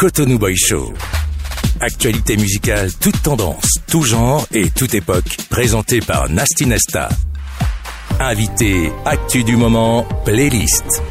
[0.00, 0.94] Cotonou Boy Show.
[1.78, 7.10] Actualité musicale, toute tendance, tout genre et toute époque, présentée par Nasty Nesta.
[8.18, 11.02] Invité, actu du moment, playlist.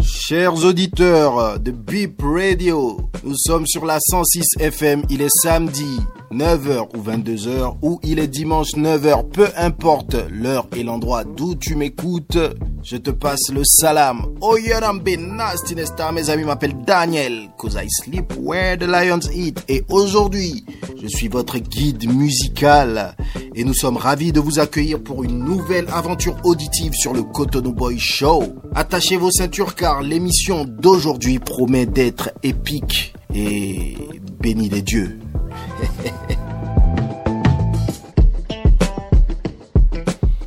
[0.00, 5.98] Chers auditeurs de Beep Radio, nous sommes sur la 106 FM, il est samedi
[6.32, 11.74] 9h ou 22h ou il est dimanche 9h, peu importe l'heure et l'endroit d'où tu
[11.74, 12.38] m'écoutes,
[12.84, 14.36] je te passe le salam.
[14.40, 19.64] Oh Yarambe Nasty Nesta, mes amis m'appellent Daniel, cause I sleep where the lions eat.
[19.68, 20.64] Et aujourd'hui,
[21.02, 23.16] je suis votre guide musical
[23.56, 27.72] et nous sommes ravis de vous accueillir pour une nouvelle aventure auditive sur le Cotonou
[27.72, 28.54] Boy Show.
[28.76, 33.96] Attachez vos ceintures car l'émission d'aujourd'hui promet d'être épique et
[34.40, 35.18] béni des dieux.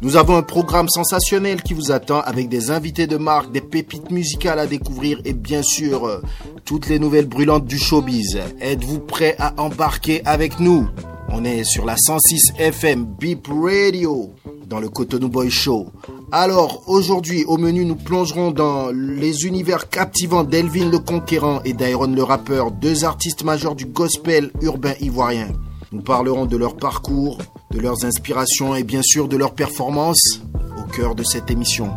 [0.04, 4.12] Nous avons un programme sensationnel qui vous attend avec des invités de marque, des pépites
[4.12, 6.22] musicales à découvrir et bien sûr euh,
[6.66, 8.38] toutes les nouvelles brûlantes du showbiz.
[8.59, 10.90] Êtes-vous prêts à embarquer avec nous?
[11.29, 14.31] On est sur la 106 FM Beep Radio
[14.67, 15.88] dans le Cotonou Boy Show.
[16.31, 22.07] Alors aujourd'hui au menu nous plongerons dans les univers captivants d'Elvin le Conquérant et d'Iron
[22.07, 25.49] le rappeur, deux artistes majeurs du gospel urbain ivoirien.
[25.91, 27.38] Nous parlerons de leur parcours,
[27.71, 30.41] de leurs inspirations et bien sûr de leurs performances
[30.77, 31.89] au cœur de cette émission.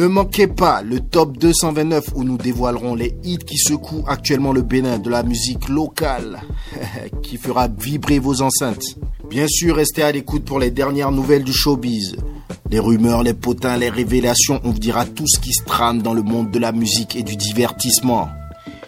[0.00, 4.62] Ne manquez pas le top 229 où nous dévoilerons les hits qui secouent actuellement le
[4.62, 6.40] Bénin de la musique locale
[7.22, 8.96] qui fera vibrer vos enceintes.
[9.28, 12.16] Bien sûr, restez à l'écoute pour les dernières nouvelles du showbiz.
[12.70, 16.14] Les rumeurs, les potins, les révélations, on vous dira tout ce qui se trame dans
[16.14, 18.30] le monde de la musique et du divertissement.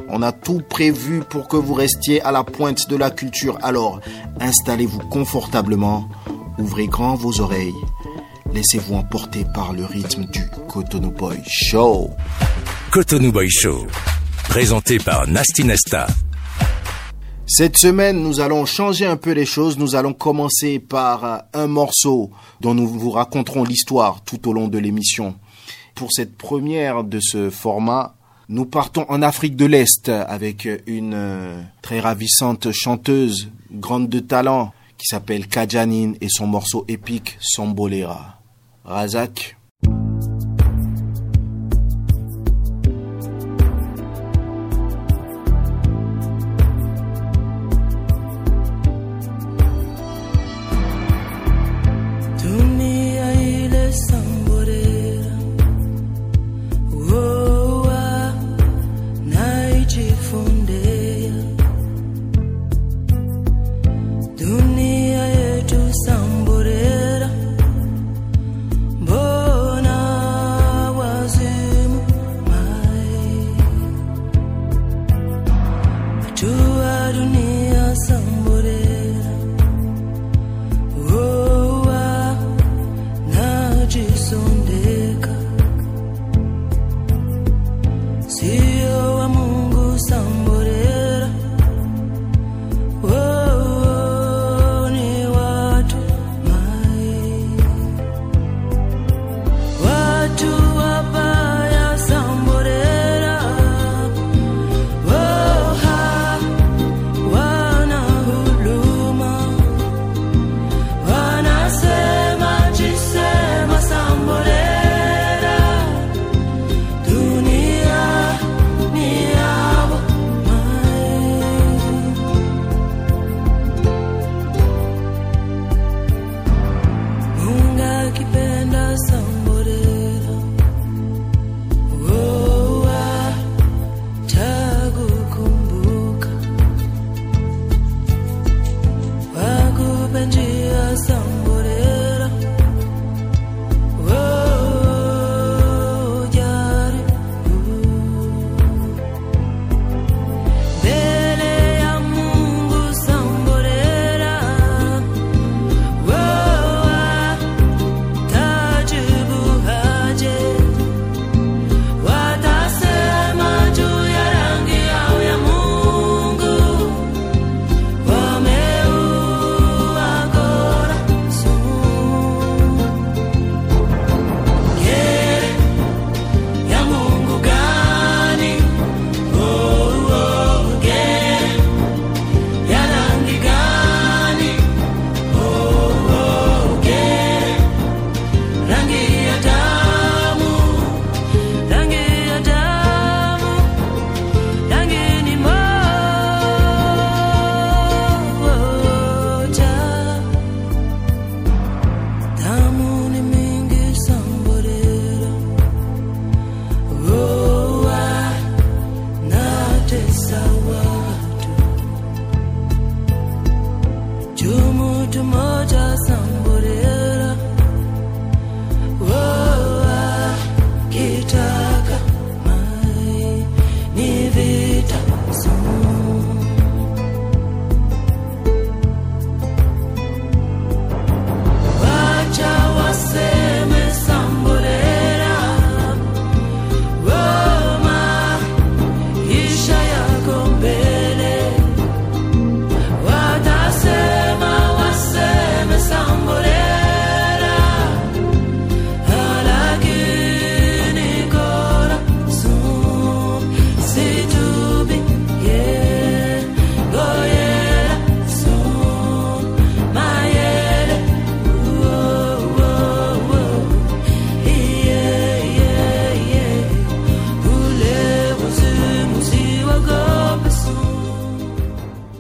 [0.08, 3.58] On a tout prévu pour que vous restiez à la pointe de la culture.
[3.60, 4.00] Alors,
[4.40, 6.08] installez-vous confortablement,
[6.58, 7.74] ouvrez grand vos oreilles,
[8.54, 12.10] laissez-vous emporter par le rythme du Cotonou Boy Show.
[12.90, 13.86] Cotonou Boy Show.
[14.48, 16.06] Présenté par Nasty Nesta.
[17.46, 19.78] Cette semaine, nous allons changer un peu les choses.
[19.78, 22.30] Nous allons commencer par euh, un morceau
[22.60, 25.34] dont nous vous raconterons l'histoire tout au long de l'émission.
[25.94, 28.14] Pour cette première de ce format,
[28.48, 34.72] nous partons en Afrique de l'Est avec une euh, très ravissante chanteuse, grande de talent,
[34.98, 38.41] qui s'appelle Kajanine et son morceau épique Sambolera.
[38.84, 39.56] Razak,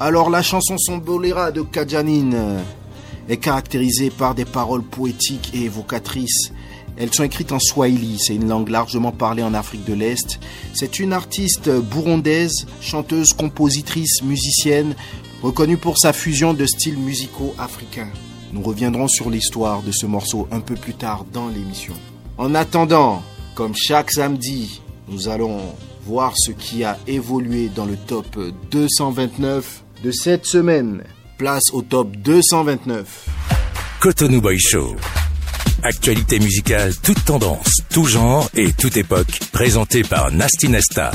[0.04, 2.58] Alors la chanson Sombolera de Kajanine
[3.28, 6.50] est caractérisée par des paroles poétiques et évocatrices.
[6.96, 10.40] Elles sont écrites en swahili, c'est une langue largement parlée en Afrique de l'Est.
[10.74, 14.96] C'est une artiste burundaise, chanteuse, compositrice, musicienne,
[15.40, 18.10] reconnue pour sa fusion de styles musicaux africains.
[18.52, 21.94] Nous reviendrons sur l'histoire de ce morceau un peu plus tard dans l'émission.
[22.38, 23.22] En attendant,
[23.54, 25.60] comme chaque samedi, nous allons
[26.04, 28.36] voir ce qui a évolué dans le top
[28.72, 31.02] 229 de cette semaine.
[31.38, 33.28] Place au top 229.
[34.00, 34.96] Cotonou Boy Show.
[35.82, 39.40] Actualité musicale, toute tendance, tout genre et toute époque.
[39.52, 41.10] Présenté par Nasty Nesta.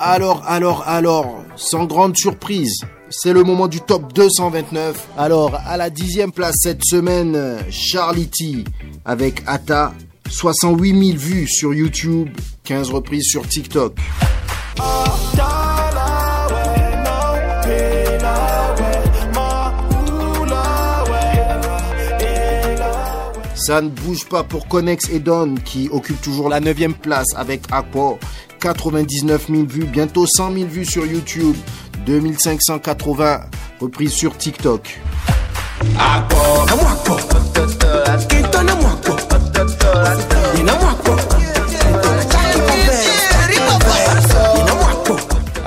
[0.00, 2.80] Alors, alors, alors, sans grande surprise,
[3.10, 5.08] c'est le moment du top 229.
[5.16, 8.64] Alors, à la dixième place cette semaine, Charlie T
[9.04, 9.92] avec Ata.
[10.30, 12.28] 68 000 vues sur YouTube,
[12.64, 13.98] 15 reprises sur TikTok.
[23.54, 27.62] Ça ne bouge pas pour Connex et Don qui occupe toujours la 9 place avec
[27.70, 28.18] Aqua.
[28.60, 31.54] 99 000 vues, bientôt 100 000 vues sur YouTube,
[32.06, 33.42] 2580
[33.80, 34.98] reprises sur TikTok.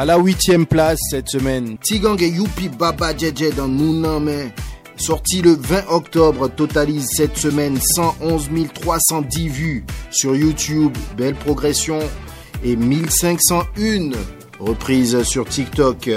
[0.01, 4.49] À la huitième place cette semaine, Tigang et Youpi Baba JJ dans Nouname,
[4.95, 11.99] sorti le 20 octobre, totalise cette semaine 111 310 vues sur YouTube, belle progression,
[12.63, 14.09] et 1501
[14.59, 16.09] reprises sur TikTok.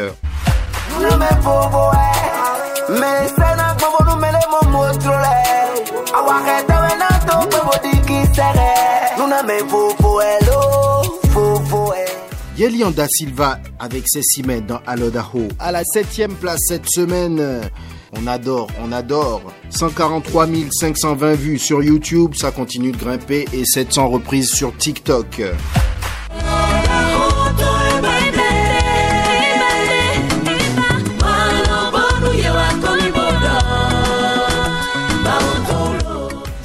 [12.56, 15.48] Yelian da Silva avec Cécimé dans Alodaho.
[15.58, 17.68] À la septième place cette semaine,
[18.12, 19.42] on adore, on adore.
[19.70, 25.43] 143 520 vues sur YouTube, ça continue de grimper et 700 reprises sur TikTok.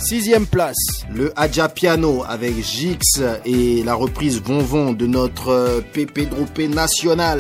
[0.10, 6.68] Sixième place, le Adja Piano avec Jix et la reprise Von de notre Pépé Dropé
[6.68, 7.40] national.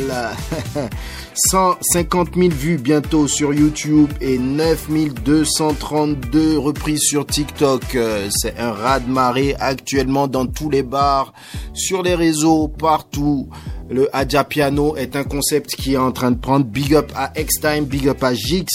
[1.33, 7.97] 150 000 vues bientôt sur YouTube et 9232 reprises sur TikTok.
[8.29, 11.33] C'est un raz-de-marée actuellement dans tous les bars,
[11.73, 13.49] sur les réseaux, partout.
[13.89, 17.31] Le Adja Piano est un concept qui est en train de prendre big up à
[17.35, 18.67] X-Time, big up à Jix,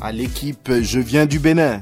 [0.00, 1.80] à l'équipe Je viens du Bénin.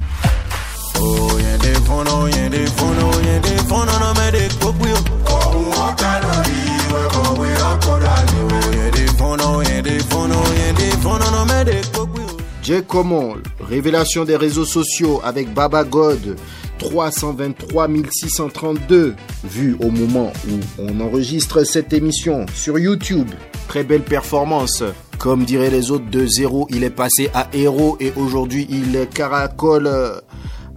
[12.63, 12.81] J.
[12.87, 16.37] Common, révélation des réseaux sociaux avec Baba God,
[16.79, 23.29] 323 632 vues au moment où on enregistre cette émission sur YouTube.
[23.67, 24.81] Très belle performance.
[25.19, 30.21] Comme diraient les autres, de zéro, il est passé à héros et aujourd'hui il caracole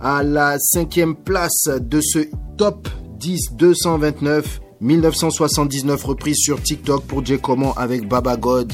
[0.00, 2.20] à la cinquième place de ce
[2.56, 2.88] top
[3.18, 7.38] 10 229 1979 reprises sur TikTok pour J.
[7.38, 8.72] Common avec Baba God.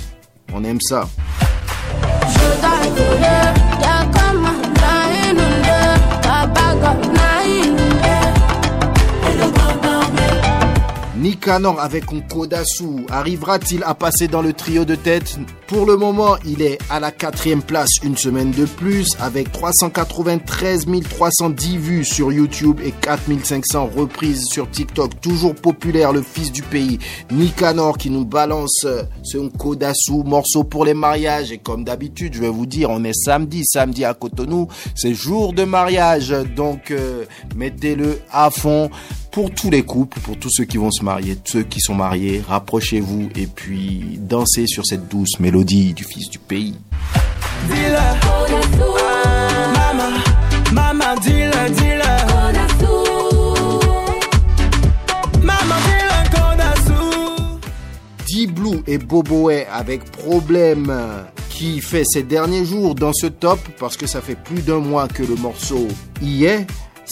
[0.52, 1.08] On aime ça.
[11.22, 15.38] Nicanor avec Kodasu arrivera-t-il à passer dans le trio de tête?
[15.68, 20.86] Pour le moment, il est à la quatrième place une semaine de plus avec 393
[21.08, 25.20] 310 vues sur YouTube et 4500 reprises sur TikTok.
[25.20, 26.98] Toujours populaire, le fils du pays.
[27.30, 28.84] Nicanor qui nous balance
[29.22, 31.52] ce Kodasu, morceau pour les mariages.
[31.52, 35.52] Et comme d'habitude, je vais vous dire, on est samedi, samedi à Cotonou, c'est jour
[35.52, 36.34] de mariage.
[36.56, 38.90] Donc, euh, mettez-le à fond
[39.32, 42.42] pour tous les couples, pour tous ceux qui vont se marier, ceux qui sont mariés,
[42.46, 46.76] rapprochez-vous et puis dansez sur cette douce mélodie du fils du pays.
[58.28, 60.92] D-Blue et Boboé avec problème
[61.48, 65.08] qui fait ces derniers jours dans ce top parce que ça fait plus d'un mois
[65.08, 65.88] que le morceau
[66.20, 66.66] y est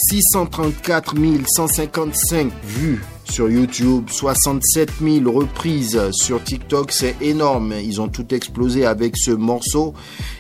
[0.09, 1.15] 634
[1.47, 7.75] 155 vues sur YouTube, 67 000 reprises sur TikTok, c'est énorme.
[7.83, 9.95] Ils ont tout explosé avec ce morceau.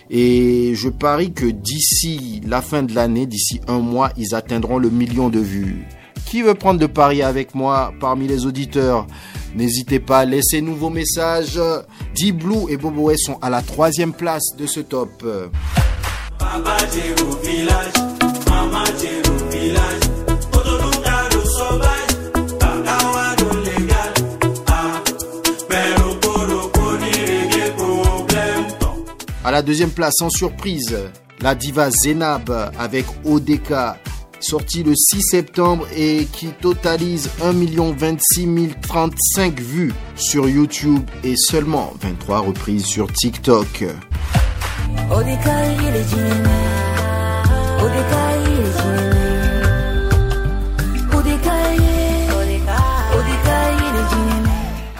[0.08, 4.90] Et je parie que d'ici la fin de l'année, d'ici un mois, ils atteindront le
[4.90, 5.86] million de vues.
[6.26, 9.06] Qui veut prendre le pari avec moi parmi les auditeurs?
[9.54, 11.60] N'hésitez pas, laissez-nous vos messages.
[12.16, 15.24] D-Blue et Bobo sont à la troisième place de ce top.
[29.42, 30.96] À la deuxième place, sans surprise,
[31.40, 33.72] la diva Zenab avec ODK,
[34.38, 37.52] sorti le 6 septembre et qui totalise 1
[37.92, 43.86] 26 035 vues sur YouTube et seulement 23 reprises sur TikTok.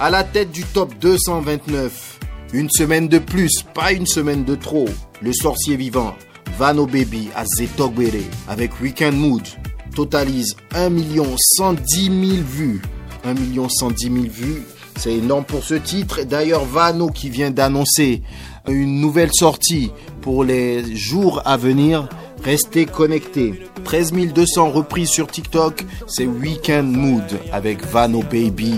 [0.03, 2.21] À la tête du top 229,
[2.55, 4.89] une semaine de plus, pas une semaine de trop.
[5.21, 6.15] Le sorcier vivant,
[6.57, 9.47] Vano Baby à Zetogbere avec Weekend Mood
[9.95, 10.89] totalise 1
[11.37, 12.81] 110 000 vues.
[13.25, 13.35] 1
[13.69, 14.63] 110 000 vues,
[14.97, 16.23] c'est énorme pour ce titre.
[16.23, 18.23] D'ailleurs, Vano qui vient d'annoncer
[18.69, 19.93] une nouvelle sortie
[20.23, 22.09] pour les jours à venir.
[22.43, 23.67] Restez connectés.
[23.85, 28.77] 13 200 reprises sur TikTok, c'est Weekend Mood avec Vano Baby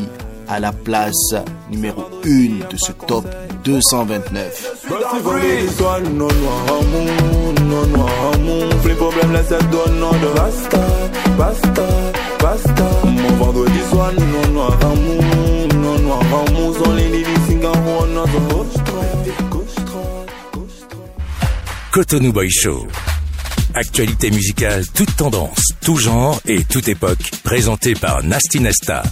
[0.49, 1.35] à la place
[1.71, 3.25] numéro 1 de ce top
[3.65, 4.79] 229.
[21.93, 22.89] Cotonou Boy Show.
[23.75, 29.03] Actualité musicale, toute tendance, tout genre et toute époque, présenté par Nasty Nesta.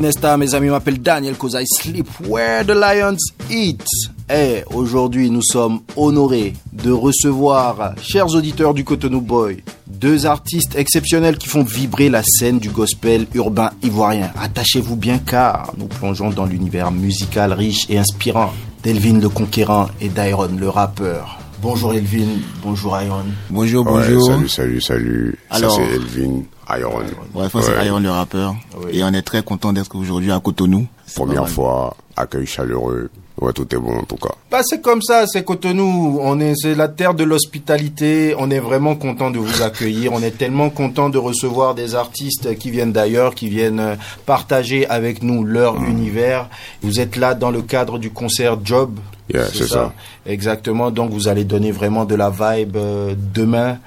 [0.00, 3.18] Nesta, mes amis, m'appelle Daniel cause I sleep where the lions
[3.50, 3.84] eat.
[4.30, 11.36] Et aujourd'hui, nous sommes honorés de recevoir, chers auditeurs du Cotonou Boy, deux artistes exceptionnels
[11.36, 14.30] qui font vibrer la scène du gospel urbain ivoirien.
[14.40, 18.52] Attachez-vous bien car nous plongeons dans l'univers musical riche et inspirant
[18.82, 21.47] d'Elvin le Conquérant et d'Iron le rappeur.
[21.60, 23.24] Bonjour Elvin, bonjour Iron.
[23.50, 24.26] Bonjour, Ouais, bonjour.
[24.26, 25.38] salut, salut, salut.
[25.50, 26.42] Alors- Ça, c'est Elvin
[26.78, 27.00] Iron.
[27.34, 27.86] Ouais, c'est Ouais.
[27.86, 28.54] Iron le rappeur.
[28.84, 28.98] Oui.
[28.98, 30.86] Et on est très content d'être aujourd'hui à Cotonou.
[31.16, 33.10] Première fois, accueil chaleureux.
[33.40, 34.34] Ouais, tout est bon en tout cas.
[34.50, 36.18] Bah, c'est comme ça, c'est Cotonou.
[36.20, 38.34] On est, c'est la terre de l'hospitalité.
[38.38, 40.12] On est vraiment content de vous accueillir.
[40.12, 45.22] On est tellement content de recevoir des artistes qui viennent d'ailleurs, qui viennent partager avec
[45.22, 46.48] nous leur univers.
[46.82, 48.98] Vous êtes là dans le cadre du concert Job.
[49.32, 49.92] Yeah, c'est ça.
[50.26, 50.90] Exactement.
[50.90, 53.78] Donc, vous allez donner vraiment de la vibe euh, demain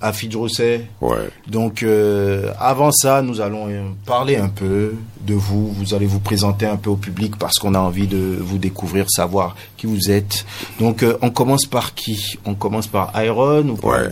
[0.00, 0.86] à Fidjrosset.
[1.00, 1.30] Ouais.
[1.46, 4.94] Donc, euh, avant ça, nous allons euh, parler un peu
[5.26, 5.72] de vous.
[5.72, 9.06] Vous allez vous présenter un peu au public parce qu'on a envie de vous découvrir,
[9.10, 10.44] savoir qui vous êtes.
[10.78, 12.38] Donc, euh, on commence par qui?
[12.44, 14.08] On commence par Iron ou par Ouais.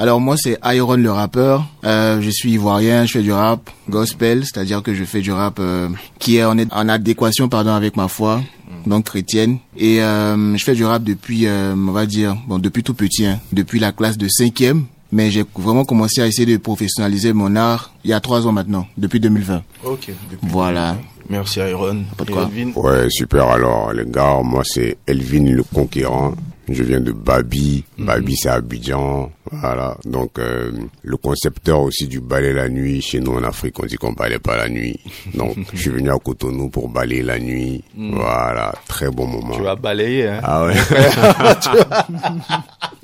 [0.00, 1.66] Alors moi c'est Iron le rappeur.
[1.84, 5.58] Euh, je suis ivoirien, je fais du rap gospel, c'est-à-dire que je fais du rap
[5.58, 5.88] euh,
[6.20, 8.40] qui est en, en adéquation pardon avec ma foi,
[8.86, 9.58] donc chrétienne.
[9.76, 13.26] Et euh, je fais du rap depuis, euh, on va dire, bon depuis tout petit,
[13.26, 14.84] hein, depuis la classe de cinquième.
[15.10, 18.52] Mais j'ai vraiment commencé à essayer de professionnaliser mon art il y a trois ans
[18.52, 19.62] maintenant, depuis 2020.
[19.84, 20.10] Ok.
[20.30, 20.96] depuis- Voilà.
[21.30, 22.04] Merci Iron.
[22.16, 22.42] Pas de quoi.
[22.54, 23.48] Elvin Ouais, super.
[23.48, 26.34] Alors, les gars, moi, c'est Elvin le Conquérant.
[26.70, 27.82] Je viens de Babi.
[27.98, 29.30] Babi, c'est Abidjan.
[29.50, 29.96] Voilà.
[30.04, 30.70] Donc, euh,
[31.02, 33.00] le concepteur aussi du balai la nuit.
[33.00, 35.00] Chez nous, en Afrique, on dit qu'on balait pas la nuit.
[35.34, 37.82] Donc, je suis venu à Cotonou pour balayer la nuit.
[37.96, 38.74] Voilà.
[38.86, 39.54] Très bon moment.
[39.56, 40.74] Tu vas balayer, hein Ah ouais.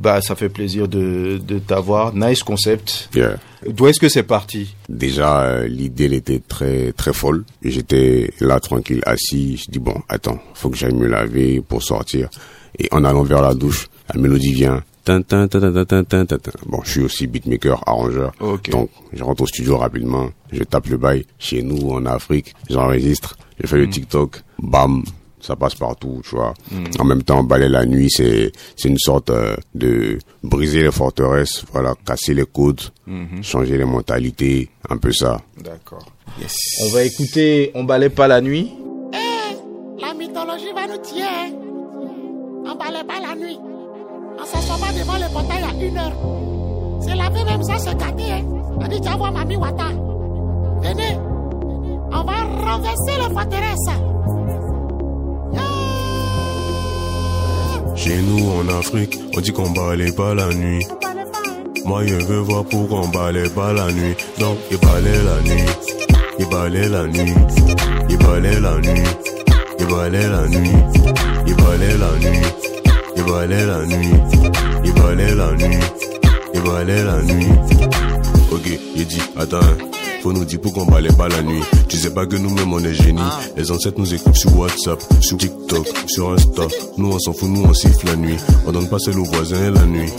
[0.00, 2.14] Bah, ça fait plaisir de, de t'avoir.
[2.14, 3.08] Nice concept.
[3.14, 3.36] Yeah.
[3.66, 4.74] D'où est-ce que c'est parti?
[4.88, 7.44] Déjà, euh, l'idée, elle était très, très folle.
[7.62, 9.56] J'étais là, tranquille, assis.
[9.56, 12.28] Je dis, bon, attends, faut que j'aille me laver pour sortir.
[12.78, 14.82] Et en allant vers la douche, la mélodie vient.
[15.06, 18.32] Bon, je suis aussi beatmaker, arrangeur.
[18.40, 18.72] Okay.
[18.72, 20.30] Donc, je rentre au studio rapidement.
[20.52, 21.24] Je tape le bail.
[21.38, 23.36] Chez nous, en Afrique, j'enregistre.
[23.60, 23.90] Je fais le hmm.
[23.90, 24.42] TikTok.
[24.58, 25.04] Bam,
[25.46, 26.54] ça passe partout, tu vois.
[26.98, 31.64] En même temps, balayer la nuit, c'est c'est une sorte euh, de briser les forteresses,
[31.72, 32.80] voilà, casser les codes,
[33.42, 35.40] changer les mentalités, un peu ça.
[35.62, 36.04] D'accord.
[36.40, 36.54] Yes.
[36.82, 38.72] On va écouter On balait pas la nuit.
[40.00, 41.22] La mythologie va nous tuer.
[41.22, 41.52] hein.
[42.66, 43.58] On balait pas la nuit.
[44.38, 46.12] On s'assoit pas devant le portail à une heure.
[47.02, 48.32] C'est la même ça se gâter.
[48.32, 48.44] Hein.
[48.80, 49.88] On dit, voir Mami Wata.
[50.82, 51.16] Venez.
[52.12, 53.88] On va renverser la forteresse.
[57.96, 60.86] Chez nous en Afrique, on dit qu'on balaye pas la nuit.
[61.84, 64.14] Moi je veux voir pourquoi on balaye pas la nuit.
[64.38, 65.64] Donc il balaye la nuit,
[66.38, 67.34] il balaye la nuit,
[68.08, 69.02] il balaye la nuit,
[69.78, 70.70] il valait la nuit,
[71.46, 72.38] il valait la nuit,
[73.16, 74.14] il valait la nuit,
[74.84, 75.78] il valait la nuit,
[76.54, 77.48] il valait la nuit.
[78.52, 79.58] Ok, il dit, attends,
[80.22, 81.62] faut nous dire pourquoi on balait pas la nuit.
[81.88, 83.20] Tu sais pas que nous-mêmes on est génie.
[83.56, 86.62] Les ancêtres nous écoutent sur WhatsApp, sur TikTok, sur Insta.
[86.96, 88.36] Nous on s'en fout, nous on siffle la nuit.
[88.66, 90.10] On donne pas seul aux voisins la nuit.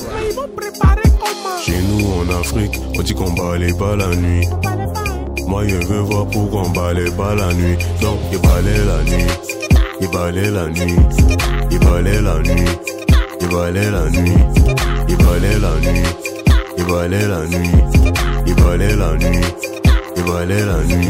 [1.65, 4.47] Chez nous en Afrique, on dit qu'on balait pas la nuit.
[5.47, 7.77] Moi je veux voir pourquoi on balait pas la nuit.
[8.01, 9.27] Donc il balait la nuit,
[10.01, 10.95] il balait la nuit,
[11.71, 12.65] il balait la nuit,
[13.41, 14.33] il balait la nuit,
[15.09, 16.03] il balait la nuit,
[16.77, 17.71] il balait la nuit,
[18.45, 19.41] il balait la nuit,
[20.23, 21.07] balait la nuit.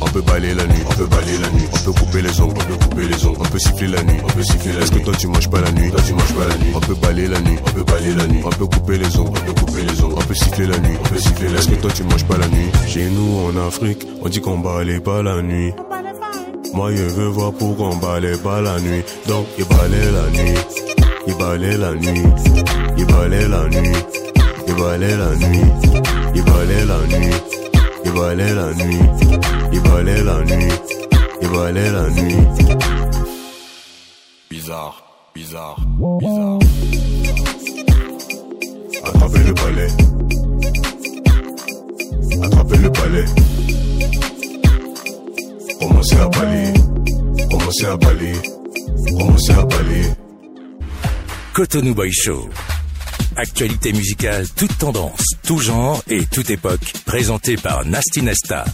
[0.00, 2.54] On peut balayer la nuit, on peut balayer la nuit, on peut couper les ongles,
[2.60, 4.82] on peut couper les ongles, on peut siffler la nuit, on peut siffler la nuit.
[4.84, 6.80] Est-ce que toi tu manges pas la nuit, toi tu manges pas la nuit, on
[6.80, 9.52] peut balayer la nuit, on peut balayer la nuit, on peut couper les ongles, on
[9.52, 11.58] peut couper les ongles, on peut siffler la nuit, on peut siffler la nuit.
[11.58, 14.58] Est-ce que toi tu manges pas la nuit Chez nous en Afrique, on dit qu'on
[14.58, 15.72] balaye pas la nuit.
[16.74, 19.02] Moi je veux voir pourquoi on balaye pas la nuit.
[19.26, 20.54] Donc il balaye la nuit,
[21.26, 22.22] il balaye la nuit,
[22.98, 23.92] il balaye la nuit,
[24.68, 25.60] il balaye la nuit,
[26.34, 27.34] il balaye la nuit,
[28.04, 28.98] il balaye la nuit,
[29.72, 30.72] il balaye la nuit,
[31.42, 32.36] il balaye la nuit.
[34.50, 35.02] Bizarre,
[35.34, 35.76] bizarre,
[36.20, 36.58] bizarre.
[39.04, 39.88] Attrapez le balai.
[42.42, 43.24] Attrapez le balai.
[45.80, 46.72] Commencez à balayer.
[47.50, 48.42] Commencez à balayer.
[49.18, 50.12] Commencez à balayer.
[51.52, 52.48] Cotonou Boy Show.
[53.36, 56.92] Actualité musicale, toute tendance, tout genre et toute époque.
[57.04, 58.64] Présenté par Nasty Nesta.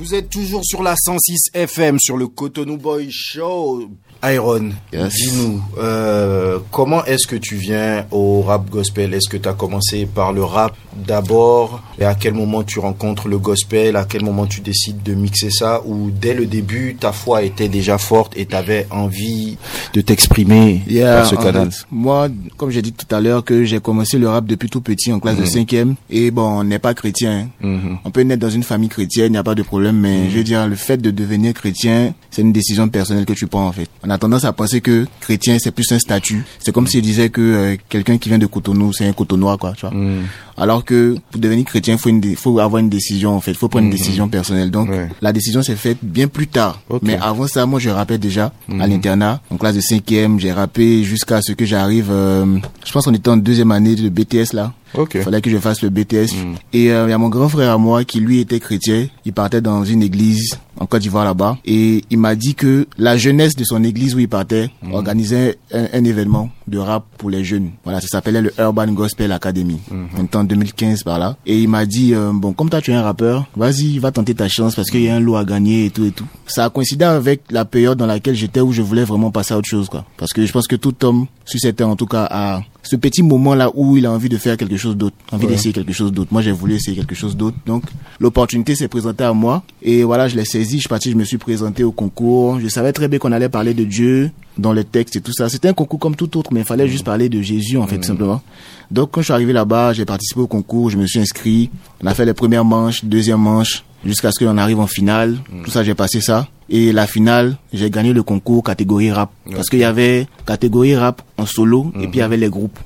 [0.00, 3.90] Vous êtes toujours sur la 106 FM sur le Cotonou Boy Show.
[4.22, 5.14] Iron, Yes.
[5.14, 9.14] dis-nous, euh, comment est-ce que tu viens au rap gospel?
[9.14, 11.82] Est-ce que tu as commencé par le rap d'abord?
[11.98, 13.96] Et à quel moment tu rencontres le gospel?
[13.96, 15.80] À quel moment tu décides de mixer ça?
[15.86, 19.56] Ou dès le début, ta foi était déjà forte et tu avais envie
[19.94, 21.70] de t'exprimer Yeah, par ce en canal?
[21.72, 24.82] fait, moi, comme j'ai dit tout à l'heure, que j'ai commencé le rap depuis tout
[24.82, 25.94] petit en classe de cinquième.
[26.10, 27.48] Et bon, on n'est pas chrétien.
[27.62, 27.66] hein.
[27.66, 27.98] Mhm.
[28.04, 29.89] On peut naître dans une famille chrétienne, il n'y a pas de problème.
[29.92, 33.46] Mais je veux dire, le fait de devenir chrétien, c'est une décision personnelle que tu
[33.46, 33.88] prends en fait.
[34.02, 36.44] On a tendance à penser que chrétien, c'est plus un statut.
[36.58, 39.72] C'est comme s'il disait que euh, quelqu'un qui vient de Cotonou, c'est un Cotonois, quoi.
[39.72, 39.94] Tu vois.
[39.94, 40.24] Mhm.
[40.60, 43.86] Alors que pour devenir chrétien, faut une faut avoir une décision en fait, faut prendre
[43.86, 44.70] une décision personnelle.
[44.70, 45.08] Donc Ouais.
[45.22, 46.80] la décision s'est faite bien plus tard.
[47.02, 51.02] Mais avant ça, moi je rappais déjà à l'internat, en classe de cinquième, j'ai rappé
[51.02, 52.08] jusqu'à ce que j'arrive.
[52.10, 52.44] euh,
[52.84, 54.72] je pense qu'on était en deuxième année de BTS là.
[55.14, 56.34] Il fallait que je fasse le BTS.
[56.72, 59.06] Et euh, il y a mon grand frère à moi qui lui était chrétien.
[59.24, 61.58] Il partait dans une église en Côte d'Ivoire là-bas.
[61.64, 65.86] Et il m'a dit que la jeunesse de son église où il partait organisait un,
[65.92, 67.70] un événement de rap pour les jeunes.
[67.84, 69.78] Voilà, ça s'appelait le Urban Gospel Academy.
[70.18, 71.36] Était en 2015 par là.
[71.46, 74.34] Et il m'a dit, euh, bon, comme toi tu es un rappeur, vas-y, va tenter
[74.34, 76.26] ta chance parce qu'il y a un lot à gagner et tout et tout.
[76.46, 79.58] Ça a coïncidé avec la période dans laquelle j'étais où je voulais vraiment passer à
[79.58, 80.04] autre chose, quoi.
[80.16, 82.96] Parce que je pense que tout homme, sur cette terre en tout cas, a ce
[82.96, 85.92] petit moment là où il a envie de faire quelque chose d'autre, envie d'essayer quelque
[85.92, 86.32] chose d'autre.
[86.32, 87.56] Moi, j'ai voulu essayer quelque chose d'autre.
[87.66, 87.84] Donc,
[88.18, 89.62] l'opportunité s'est présentée à moi.
[89.82, 90.76] Et voilà, je l'ai saisi.
[90.76, 92.58] Je suis parti, je me suis présenté au concours.
[92.60, 95.48] Je savais très bien qu'on allait parler de Dieu dans les textes et tout ça.
[95.48, 97.98] C'était un concours comme tout autre, mais il fallait juste parler de Jésus, en fait,
[97.98, 98.42] tout simplement.
[98.90, 101.70] Donc, quand je suis arrivé là-bas, j'ai participé au concours, je me suis inscrit.
[102.02, 105.38] On a fait les premières manches, deuxième manche, jusqu'à ce qu'on arrive en finale.
[105.64, 106.48] Tout ça, j'ai passé ça.
[106.72, 109.30] Et la finale, j'ai gagné le concours catégorie rap.
[109.52, 112.78] Parce qu'il y avait catégorie rap en solo, et puis il y avait les groupes.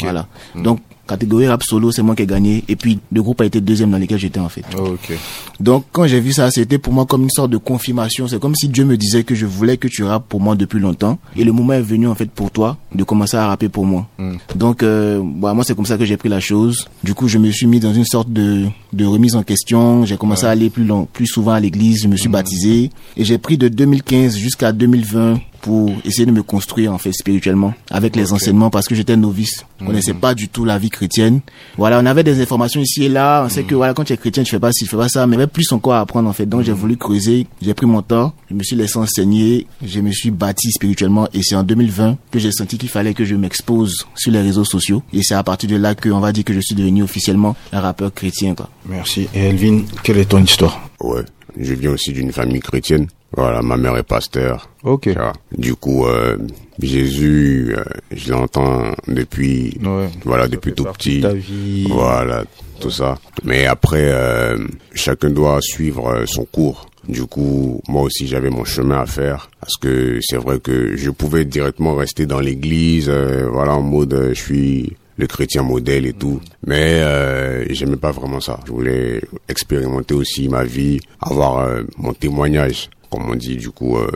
[0.00, 0.26] Voilà.
[0.54, 0.80] Donc,
[1.12, 2.64] catégorie rap solo, c'est moi qui ai gagné.
[2.68, 4.64] Et puis, le groupe a été deuxième dans lequel j'étais, en fait.
[4.76, 5.12] Ok.
[5.60, 8.26] Donc, quand j'ai vu ça, c'était pour moi comme une sorte de confirmation.
[8.28, 10.80] C'est comme si Dieu me disait que je voulais que tu rappes pour moi depuis
[10.80, 11.18] longtemps.
[11.36, 14.08] Et le moment est venu, en fait, pour toi, de commencer à rapper pour moi.
[14.54, 16.88] Donc, euh, bah, moi, c'est comme ça que j'ai pris la chose.
[17.04, 20.04] Du coup, je me suis mis dans une sorte de, de remise en question.
[20.04, 22.02] J'ai commencé à aller plus long, plus souvent à l'église.
[22.02, 22.90] Je me suis baptisé.
[23.16, 27.72] Et j'ai pris de 2015 jusqu'à 2020 pour essayer de me construire en fait spirituellement
[27.90, 29.64] avec les enseignements parce que j'étais novice.
[29.80, 31.40] Je connaissais pas du tout la vie chrétienne.
[31.78, 33.44] Voilà, on avait des informations ici et là.
[33.46, 35.08] On sait que voilà, quand tu es chrétien, tu fais pas ci, tu fais pas
[35.08, 36.46] ça, mais il y avait plus encore à apprendre en fait.
[36.46, 40.10] Donc j'ai voulu creuser, j'ai pris mon temps, je me suis laissé enseigner, je me
[40.12, 44.06] suis bâti spirituellement et c'est en 2020 que j'ai senti qu'il fallait que je m'expose
[44.16, 46.52] sur les réseaux sociaux et c'est à partir de là que on va dire que
[46.52, 48.68] je suis devenu officiellement un rappeur chrétien quoi.
[48.86, 49.28] Merci.
[49.34, 50.80] Et Elvin, quelle est ton histoire?
[51.00, 51.22] Ouais.
[51.58, 53.06] Je viens aussi d'une famille chrétienne.
[53.36, 54.68] Voilà, ma mère est pasteur.
[54.84, 55.08] Ok.
[55.56, 56.36] Du coup, euh,
[56.80, 60.08] Jésus, euh, je l'entends depuis, Ouais.
[60.24, 61.20] voilà, depuis tout petit.
[61.20, 61.86] de ta vie.
[61.88, 62.44] Voilà,
[62.80, 63.18] tout ça.
[63.44, 64.58] Mais après, euh,
[64.94, 66.88] chacun doit suivre euh, son cours.
[67.08, 71.10] Du coup, moi aussi, j'avais mon chemin à faire parce que c'est vrai que je
[71.10, 76.06] pouvais directement rester dans l'église, euh, voilà, en mode, euh, je suis le chrétien modèle
[76.06, 76.40] et tout.
[76.66, 78.58] Mais euh, j'aimais pas vraiment ça.
[78.66, 83.56] Je voulais expérimenter aussi ma vie, avoir euh, mon témoignage comme on dit.
[83.56, 84.10] Du coup, euh,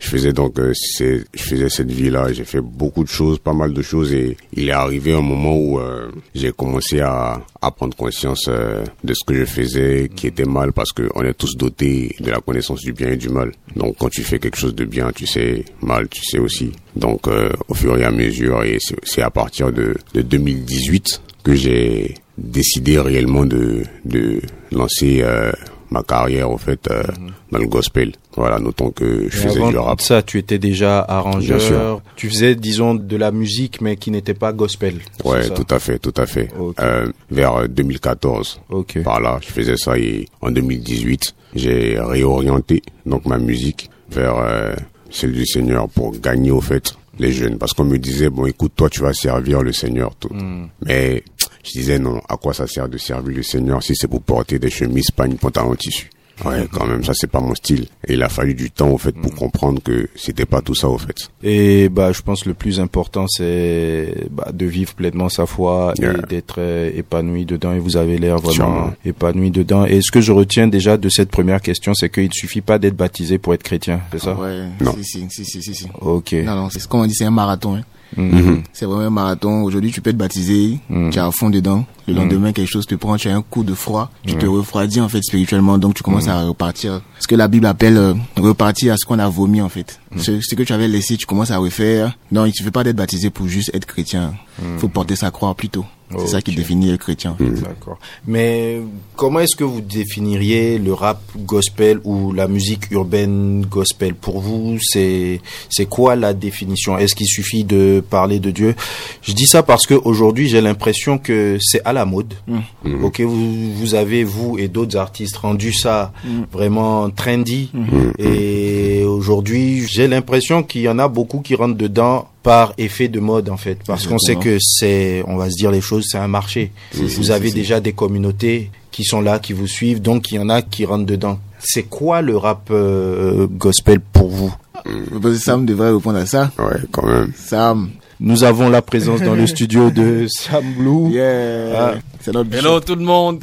[0.00, 3.52] je faisais donc euh, je faisais cette vie là j'ai fait beaucoup de choses pas
[3.52, 7.70] mal de choses et il est arrivé un moment où euh, j'ai commencé à, à
[7.70, 11.34] prendre conscience euh, de ce que je faisais qui était mal parce que on est
[11.34, 13.52] tous dotés de la connaissance du bien et du mal.
[13.76, 16.72] Donc quand tu fais quelque chose de bien tu sais mal tu sais aussi.
[16.96, 21.54] Donc euh, au fur et à mesure et c'est à partir de, de 2018 que
[21.54, 24.40] j'ai décidé réellement de de
[24.72, 25.52] lancer euh,
[25.90, 27.02] ma carrière au fait euh,
[27.50, 31.04] dans le gospel voilà notons que je faisais avant du rap ça, tu étais déjà
[31.08, 31.60] Bien arrangeur.
[31.60, 32.00] sûr.
[32.16, 34.94] Tu faisais, disons, de la musique, mais qui n'était pas gospel.
[35.24, 36.48] Ouais, tout à fait, tout à fait.
[36.80, 39.02] Euh, vers euh, 2014, Ok.
[39.02, 44.74] par là, je faisais ça et en 2018, j'ai réorienté donc ma musique vers euh,
[45.10, 48.72] celle du Seigneur pour gagner au fait les jeunes parce qu'on me disait bon écoute
[48.76, 50.32] toi tu vas servir le Seigneur tout.
[50.32, 50.68] Hmm.
[50.86, 51.22] Mais
[51.64, 54.58] je disais non, à quoi ça sert de servir le Seigneur si c'est pour porter
[54.58, 56.08] des chemises, pas une pantalon tissu.
[56.42, 57.86] Ouais, quand même, ça c'est pas mon style.
[58.08, 60.88] Et il a fallu du temps au fait pour comprendre que c'était pas tout ça
[60.88, 61.14] au fait.
[61.42, 65.92] Et bah, je pense que le plus important, c'est bah, de vivre pleinement sa foi
[65.98, 66.14] Yeah.
[66.14, 67.74] et d'être euh, épanoui dedans.
[67.74, 68.92] Et vous avez l'air vraiment Sûrement.
[69.04, 69.84] épanoui dedans.
[69.84, 72.78] Et ce que je retiens déjà de cette première question, c'est qu'il ne suffit pas
[72.78, 74.00] d'être baptisé pour être chrétien.
[74.12, 74.34] C'est ça?
[74.34, 74.94] Ouais, Non.
[74.94, 75.86] si, si, si, si, si, si.
[76.00, 76.32] Ok.
[76.32, 77.74] Non, non, c'est comme on dit, c'est un marathon.
[77.76, 77.82] hein.
[78.16, 78.62] Mhm.
[78.72, 79.62] C'est vraiment un marathon.
[79.62, 81.10] Aujourd'hui, tu peux te baptiser, Mm.
[81.10, 81.84] tu es à fond dedans.
[82.08, 85.00] Le lendemain, quelque chose te prend, tu as un coup de froid, tu te refroidis
[85.00, 87.02] en fait spirituellement, donc tu commences à repartir.
[87.20, 90.00] Ce que la Bible appelle euh, repartir à ce qu'on a vomi en fait.
[90.16, 92.16] Ce, ce que tu avais laissé, tu commences à refaire.
[92.32, 94.34] Non, il suffit pas d'être baptisé pour juste être chrétien.
[94.78, 95.84] Faut porter sa croix plutôt.
[96.18, 97.32] C'est ça qui définit être chrétien.
[97.32, 97.62] en fait.
[97.62, 97.96] D'accord.
[98.26, 98.80] Mais
[99.14, 104.76] comment est-ce que vous définiriez le rap gospel ou la musique urbaine gospel pour vous?
[104.82, 106.98] C'est c'est quoi la définition?
[106.98, 108.74] Est-ce qu'il suffit de parler de Dieu?
[109.22, 112.34] Je dis ça parce que aujourd'hui j'ai l'impression que c'est à la mode.
[112.48, 113.04] Mhm.
[113.04, 116.12] Ok, vous vous avez vous et d'autres artistes rendu ça
[116.50, 117.70] vraiment trendy.
[118.18, 123.20] Et aujourd'hui j'ai l'impression qu'il y en a beaucoup qui rentrent dedans par effet de
[123.20, 126.18] mode en fait parce qu'on sait que c'est on va se dire les choses c'est
[126.18, 130.00] un marché vous si, avez si, déjà des communautés qui sont là qui vous suivent
[130.00, 134.28] donc il y en a qui rentrent dedans c'est quoi le rap euh, gospel pour
[134.28, 134.54] vous?
[134.84, 136.50] Que Sam devrait répondre à ça.
[136.58, 137.32] Ouais, quand même.
[137.36, 137.90] Sam.
[138.18, 141.72] nous avons la présence dans le studio de Sam Blue Yeah.
[141.76, 141.94] Ah.
[142.20, 142.66] C'est notre bishop.
[142.66, 143.42] Hello tout le monde,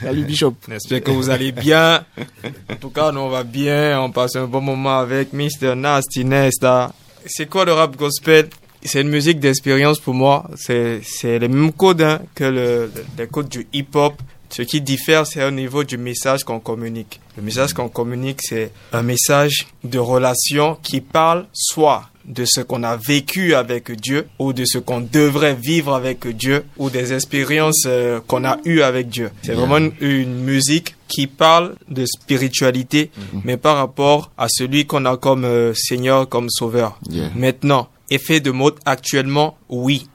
[0.00, 0.54] Salut Bishop.
[0.68, 2.02] j'espère que vous allez bien.
[2.70, 5.74] En tout cas, nous on va bien, on passe un bon moment avec Mr.
[5.76, 6.92] Nasty Nesta.
[7.26, 8.48] C'est quoi le rap gospel?
[8.84, 10.48] C'est une musique d'expérience pour moi.
[10.56, 14.14] C'est c'est les mêmes codes hein, que le, le- les codes du hip-hop.
[14.50, 17.20] Ce qui diffère, c'est au niveau du message qu'on communique.
[17.36, 22.82] Le message qu'on communique, c'est un message de relation qui parle soit de ce qu'on
[22.82, 27.84] a vécu avec Dieu ou de ce qu'on devrait vivre avec Dieu ou des expériences
[27.86, 29.30] euh, qu'on a eues avec Dieu.
[29.42, 33.10] C'est vraiment une, une musique qui parle de spiritualité,
[33.44, 36.98] mais par rapport à celui qu'on a comme euh, Seigneur, comme Sauveur.
[37.08, 37.30] Yeah.
[37.34, 40.06] Maintenant, effet de mode actuellement, oui.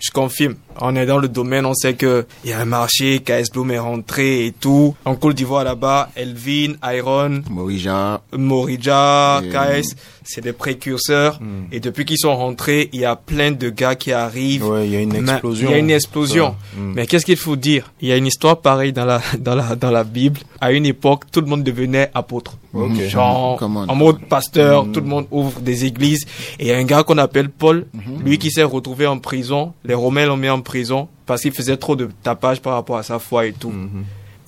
[0.00, 0.54] Je confirme.
[0.80, 3.70] On est dans le domaine, on sait que il y a un marché, KS Bloom
[3.72, 4.94] est rentré et tout.
[5.04, 8.20] En Côte d'Ivoire là-bas, Elvin, Iron, Morija.
[8.36, 9.42] Morija.
[9.50, 11.40] KS, c'est des précurseurs.
[11.72, 14.66] Et depuis qu'ils sont rentrés, il y a plein de gars qui arrivent.
[14.68, 16.54] ouais il y a une explosion Il y a une explosion.
[16.76, 16.92] Mm.
[16.94, 17.92] Mais qu'est-ce qu'il faut dire?
[18.00, 20.40] Il y a une histoire pareille dans la, dans la, dans la Bible.
[20.60, 22.56] À une époque, tout le monde devenait apôtre.
[22.74, 23.00] Ok.
[23.08, 23.88] Genre, Come on.
[23.88, 26.24] en mode pasteur, tout le monde ouvre des églises.
[26.58, 27.86] Et il y a un gars qu'on appelle Paul,
[28.24, 29.57] lui qui s'est retrouvé en prison.
[29.84, 33.02] Les Romains l'ont mis en prison parce qu'il faisait trop de tapage par rapport à
[33.02, 33.72] sa foi et tout.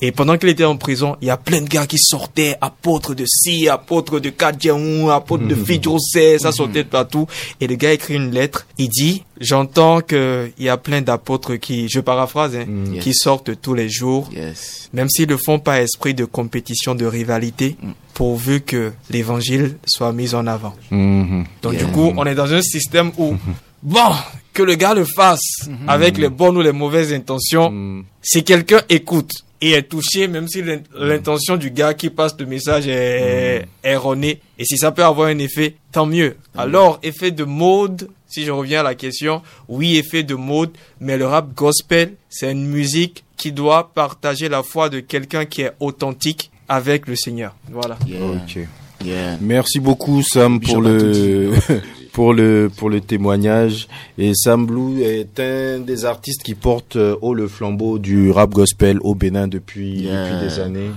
[0.02, 3.14] Et pendant qu'il était en prison, il y a plein de gars qui sortaient, apôtres
[3.14, 7.26] de ci, apôtres de Kadjaou, apôtres de Fidjosé, ça sortait de partout.
[7.60, 11.56] Et le gars écrit une lettre, il dit, j'entends que il y a plein d'apôtres
[11.56, 13.04] qui, je paraphrase, hein, Yes.
[13.04, 14.88] qui sortent tous les jours, Yes.
[14.94, 17.76] même s'ils ne font pas esprit de compétition, de rivalité,
[18.14, 20.74] pourvu que l'évangile soit mis en avant.
[20.90, 21.44] Mhm.
[21.60, 21.84] Donc Yeah.
[21.84, 23.34] du coup, on est dans un système où,
[23.82, 24.12] bon,
[24.52, 28.04] que le gars le fasse avec les bonnes ou les mauvaises intentions, Mm.
[28.22, 32.46] si quelqu'un écoute et est touché, même si l'in- l'intention du gars qui passe le
[32.46, 36.36] message est erronée, et si ça peut avoir un effet, tant mieux.
[36.56, 41.18] Alors, effet de mode, si je reviens à la question, oui, effet de mode, mais
[41.18, 45.72] le rap gospel, c'est une musique qui doit partager la foi de quelqu'un qui est
[45.80, 47.54] authentique avec le Seigneur.
[47.70, 47.98] Voilà.
[48.06, 48.20] Yeah.
[48.22, 48.58] ok
[49.02, 49.38] Yeah.
[49.40, 51.52] Merci beaucoup Sam pour le
[52.12, 57.16] pour le pour le témoignage et Sam Blue est un des artistes qui porte euh,
[57.22, 60.24] haut le flambeau du rap gospel au Bénin depuis Yeah.
[60.30, 60.90] depuis des années.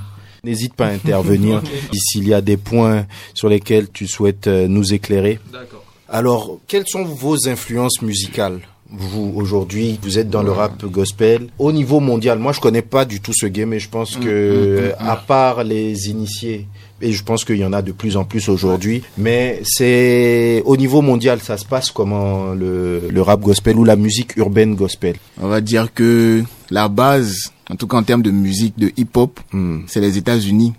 [0.44, 1.62] N'hésite pas à intervenir
[1.94, 5.40] s'il y a des points sur lesquels tu souhaites euh, nous éclairer.
[5.52, 5.84] D'accord.
[6.10, 8.60] Alors, quelles sont vos influences musicales?
[8.90, 12.38] Vous aujourd'hui, vous êtes dans le rap gospel au niveau mondial.
[12.38, 16.10] Moi, je connais pas du tout ce game, mais je pense que à part les
[16.10, 16.68] initiés,
[17.04, 20.78] et je pense qu'il y en a de plus en plus aujourd'hui, mais c'est au
[20.78, 25.16] niveau mondial, ça se passe comment le, le rap gospel ou la musique urbaine gospel?
[25.42, 29.40] On va dire que la base, en tout cas en termes de musique, de hip-hop,
[29.88, 30.74] c'est les États-Unis.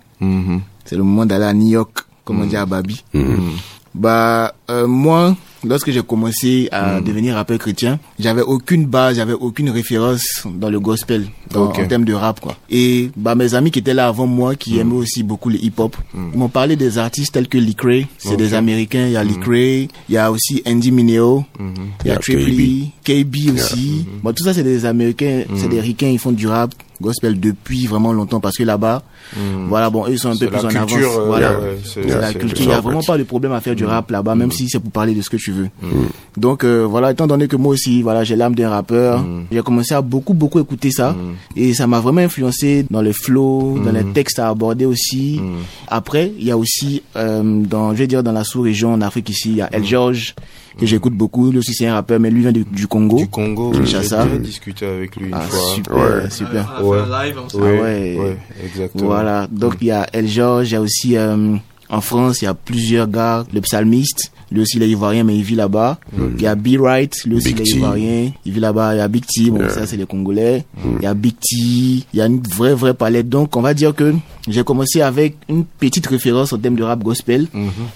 [0.85, 3.03] C'est le moment d'aller à New York, comme on dit à Babi.
[3.93, 5.35] Bah, euh, moi,
[5.67, 10.79] lorsque j'ai commencé à devenir rappeur chrétien, j'avais aucune base, j'avais aucune référence dans le
[10.79, 11.79] gospel, dans- Ok.
[11.79, 12.55] en termes de rap, quoi.
[12.69, 15.95] Et bah, mes amis qui étaient là avant moi, qui aimaient aussi beaucoup le hip-hop,
[16.33, 19.05] ils m'ont parlé des artistes tels que Lee Cray, c'est des Américains.
[19.07, 21.43] Il y a Lee Cray, il y a aussi Andy Mineo,
[22.03, 24.05] il y a a Triple E, KB aussi.
[24.23, 27.87] Bon, tout ça, c'est des Américains, c'est des Ricains, ils font du rap gospel depuis
[27.87, 29.03] vraiment longtemps parce que là-bas,
[29.67, 31.17] voilà, bon, ils sont un peu plus en culture, avance.
[31.17, 31.59] euh, Voilà.
[31.83, 32.65] c'est- la culture.
[32.65, 34.79] Il y a vraiment pas de problème à faire du rap là-bas, même si c'est
[34.79, 35.69] pour parler de ce que tu veux.
[36.37, 39.93] Donc euh, voilà, étant donné que moi aussi, voilà, j'ai l'âme d'un rappeur, j'ai commencé
[39.93, 41.15] à beaucoup beaucoup écouter ça
[41.55, 45.39] et ça m'a vraiment influencé dans les flows, dans les textes à aborder aussi.
[45.87, 49.29] Après, il y a aussi euh, dans, je vais dire dans la sous-région en Afrique
[49.29, 50.35] ici, il y a El George
[50.77, 51.51] que j'écoute beaucoup.
[51.51, 53.17] Lui aussi c'est un rappeur, mais lui vient du, du Congo.
[53.17, 54.27] Du Congo, Kinshasa.
[54.31, 55.59] j'ai discuté avec lui une Ah, fois.
[55.75, 56.29] super, Ouais.
[56.29, 56.81] super.
[56.83, 58.17] Ouais, Ah ouais.
[58.19, 59.05] ouais, exactement.
[59.05, 61.55] Voilà, donc il y a El George, il y a aussi euh,
[61.89, 65.35] en France, il y a plusieurs gars, le psalmiste, lui aussi il est ivoirien mais
[65.35, 65.99] il vit là-bas.
[66.37, 68.95] Il y a B Wright, lui aussi il est ivoirien, il vit là-bas.
[68.95, 69.69] Il y a Big T, bon Yeah.
[69.69, 70.65] ça c'est les Congolais.
[70.99, 73.29] Il y a Big T, il y a une vraie vraie palette.
[73.29, 74.13] Donc on va dire que
[74.47, 77.47] j'ai commencé avec une petite référence en termes de rap gospel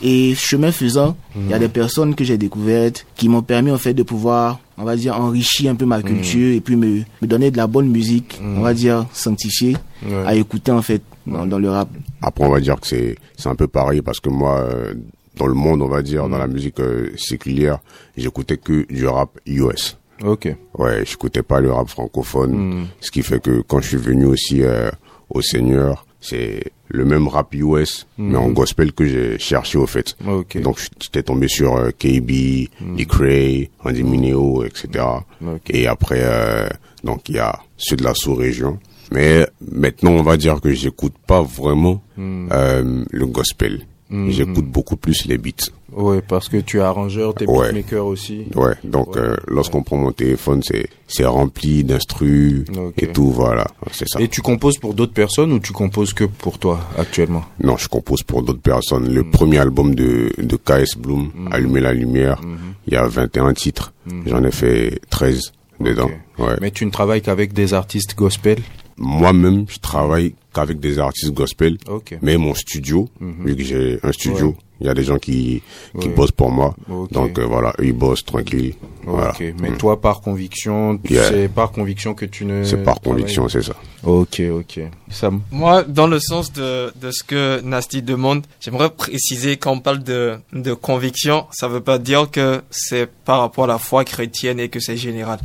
[0.01, 3.77] et chemin faisant, il y a des personnes que j'ai découvertes qui m'ont permis en
[3.77, 7.27] fait de pouvoir on va dire enrichir un peu ma culture et puis me, me
[7.27, 10.23] donner de la bonne musique, on va dire sanctifiée Ouais.
[10.25, 11.89] à écouter en fait dans, dans le rap.
[12.21, 14.93] Après, on va dire que c'est c'est un peu pareil parce que moi, euh,
[15.35, 17.79] dans le monde, on va dire, dans la musique euh, séculière,
[18.15, 19.97] j'écoutais que du rap US.
[20.23, 20.55] Ok.
[20.77, 24.63] Ouais, j'écoutais pas le rap francophone, ce qui fait que quand je suis venu aussi
[24.63, 24.89] euh,
[25.29, 30.17] au Seigneur, c'est le même rap US, mais en gospel que j'ai cherché au fait.
[30.27, 30.61] Ok.
[30.61, 35.05] Donc j'étais tombé sur euh, KB, Lee Cray, Andy Mineo, etc.
[35.41, 35.69] Ok.
[35.69, 36.67] Et après, euh,
[37.03, 38.79] donc il y a ceux de la sous-région.
[39.11, 43.85] Mais maintenant, on va dire que j'écoute pas vraiment euh, le gospel.
[44.11, 45.69] J'écoute beaucoup plus les beats.
[45.91, 47.67] Ouais, parce que tu es arrangeur, t'es Ouais.
[47.71, 48.45] beatmaker aussi.
[48.55, 52.93] Ouais, donc euh, lorsqu'on prend mon téléphone, c'est c'est rempli d'instrus Ok.
[52.97, 54.19] et tout, voilà, c'est ça.
[54.21, 57.43] Et tu composes pour d'autres personnes ou tu composes que pour toi actuellement?
[57.63, 59.13] Non, je compose pour d'autres personnes.
[59.13, 62.39] Le premier album de, de KS Bloom, Allumer la lumière,
[62.87, 63.93] il y a 21 titres.
[64.25, 66.09] J'en ai fait 13 dedans.
[66.37, 66.47] Ok.
[66.47, 66.55] Ouais.
[66.61, 68.59] Mais tu ne travailles qu'avec des artistes gospel?
[68.99, 71.77] Moi-même, je travaille qu'avec des artistes gospel.
[71.87, 72.17] Ok.
[72.21, 74.55] Mais mon studio, vu que j'ai un studio, Ouais.
[74.81, 75.61] il y a des gens qui,
[75.99, 76.13] qui Ouais.
[76.13, 76.75] bossent pour moi.
[76.89, 77.11] Ok.
[77.11, 78.73] Donc euh, voilà, eux, ils bossent tranquille.
[79.05, 79.29] Voilà.
[79.31, 79.43] Ok.
[79.61, 81.29] Mais toi, par conviction, Yeah.
[81.29, 82.63] c'est par conviction que tu ne.
[82.63, 83.73] C'est par conviction, c'est ça.
[84.03, 84.81] Ok, ok.
[85.09, 85.41] Sam?
[85.51, 90.03] Moi, dans le sens de, de ce que Nasty demande, j'aimerais préciser quand on parle
[90.03, 94.59] de, de conviction, ça veut pas dire que c'est par rapport à la foi chrétienne
[94.59, 95.39] et que c'est général.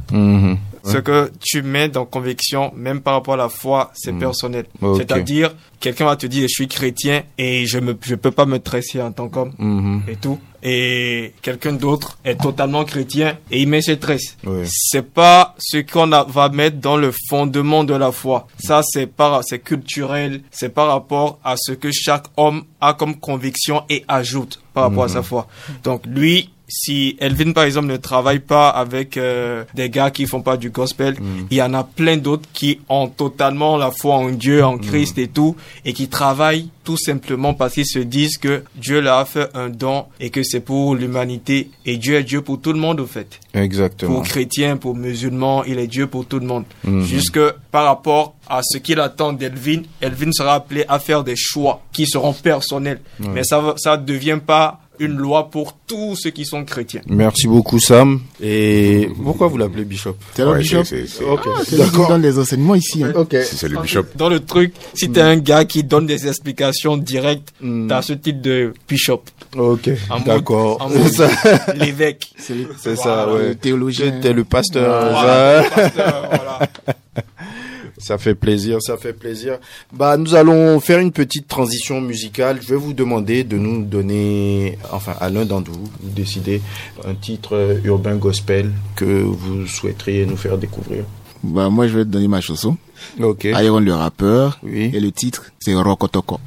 [0.85, 4.66] Ce que tu mets dans conviction, même par rapport à la foi, c'est personnel.
[4.83, 4.99] Ok.
[4.99, 8.59] C'est-à-dire, quelqu'un va te dire, je suis chrétien et je me, je peux pas me
[8.59, 10.03] tresser en tant qu'homme Mhm.
[10.09, 10.38] et tout.
[10.62, 14.37] Et quelqu'un d'autre est totalement chrétien et il met ses tresses.
[14.66, 18.47] C'est pas ce qu'on va mettre dans le fondement de la foi.
[18.59, 20.40] Ça, c'est par, c'est culturel.
[20.51, 25.05] C'est par rapport à ce que chaque homme a comme conviction et ajoute par rapport
[25.05, 25.47] à sa foi.
[25.83, 30.43] Donc, lui, si Elvin, par exemple, ne travaille pas avec euh, des gars qui font
[30.43, 31.17] pas du gospel,
[31.51, 35.17] il y en a plein d'autres qui ont totalement la foi en Dieu, en Christ
[35.19, 39.25] et tout, et qui travaillent tout simplement parce qu'ils se disent que Dieu leur a
[39.25, 41.71] fait un don et que c'est pour l'humanité.
[41.87, 43.39] Et Dieu est Dieu pour tout le monde, au fait.
[43.55, 44.13] Exactement.
[44.13, 46.65] Pour chrétiens, pour musulmans, il est Dieu pour tout le monde.
[47.03, 51.83] Jusque par rapport à ce qu'il attend d'Elvin, Elvin sera appelé à faire des choix
[51.93, 53.01] qui seront personnels.
[53.21, 57.01] Mais ça ça devient pas une loi pour tous ceux qui sont chrétiens.
[57.07, 58.21] Merci beaucoup, Sam.
[58.43, 61.41] Et pourquoi vous l'appelez Bishop C'est Ouais, Bishop c'est- c'est- Ok.
[61.47, 63.03] Ah, donne les enseignements ici.
[63.05, 63.13] hein.
[63.15, 63.29] Ok.
[63.33, 64.05] c'est- c'est le bishop.
[64.17, 67.89] Dans le truc, si t'es un gars qui donne des explications directes, Mm.
[67.89, 69.23] t'as ce titre de bishop.
[69.57, 69.91] Ok.
[70.27, 70.91] D'accord.
[70.93, 71.29] C'est ça.
[71.75, 72.33] L'évêque.
[72.37, 73.55] C'est le- C'est ça, le ouais.
[73.55, 74.21] théologien.
[74.21, 75.11] T'es le pasteur.
[75.13, 75.71] Voilà, ça.
[75.71, 76.59] pasteur, voilà.
[78.05, 79.59] Ça fait plaisir, ça fait plaisir.
[79.90, 82.59] Bah, nous allons faire une petite transition musicale.
[82.61, 86.61] Je vais vous demander de nous donner, enfin, à l'un d'entre vous, vous décidez
[87.07, 91.05] un titre euh, urbain gospel que vous souhaiteriez nous faire découvrir.
[91.45, 92.77] Bah, moi, je vais te donner ma chanson.
[93.21, 93.45] Ok.
[93.45, 94.59] Iron le rappeur.
[94.63, 94.91] Oui.
[94.93, 96.41] Et le titre, c'est Rokotoko.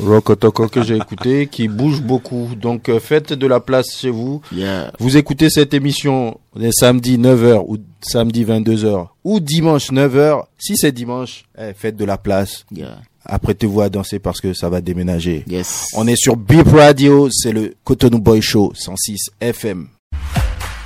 [0.00, 2.48] Rokotoko que j'ai écouté, qui bouge beaucoup.
[2.56, 4.40] Donc euh, faites de la place chez vous.
[4.52, 4.92] Yeah.
[5.00, 10.44] Vous écoutez cette émission les samedis 9h ou samedi 22h ou dimanche 9h.
[10.58, 12.64] Si c'est dimanche, eh, faites de la place.
[12.70, 12.98] Yeah.
[13.26, 15.44] Apprêtez-vous à danser parce que ça va déménager.
[15.48, 15.88] Yes.
[15.96, 19.88] On est sur Beep Radio, c'est le Cotonou Boy Show 106 FM.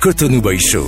[0.01, 0.87] Cotonou Boy Show.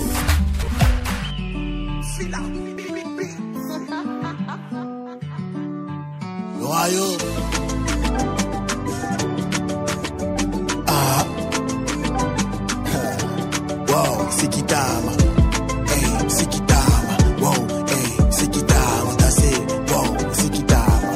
[6.71, 7.17] Royaume.
[10.88, 11.25] Ah.
[13.89, 15.12] Wow, c'est qui t'ama.
[15.91, 17.13] Hey, c'est qui t'ama.
[17.41, 19.12] Wow, hey, c'est qui t'ama.
[19.19, 19.57] Danser.
[19.89, 21.12] Wow, c'est qui t'ama.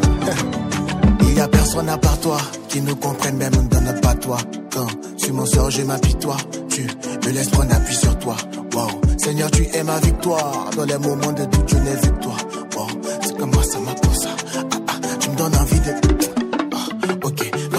[1.21, 2.37] Il y a personne à part toi
[2.67, 4.41] qui nous comprenne même dans notre patois.
[4.73, 4.87] Quand
[5.17, 6.37] tu m'en sors, je m'apitoie.
[6.67, 8.35] Tu me laisses prendre appui sur toi.
[8.73, 10.69] Wow, Seigneur, tu es ma victoire.
[10.75, 12.35] Dans les moments de doute, je n'ai vu que toi.
[12.75, 12.87] Wow,
[13.21, 13.84] c'est comme moi, ça.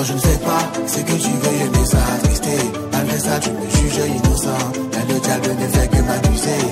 [0.06, 2.58] Je ne sais pas, c'est que tu veux aimer ça, attrister.
[2.92, 4.72] Malgré ça, tu me juges innocent.
[4.92, 6.62] Mais le diable ne fait que m'abuser.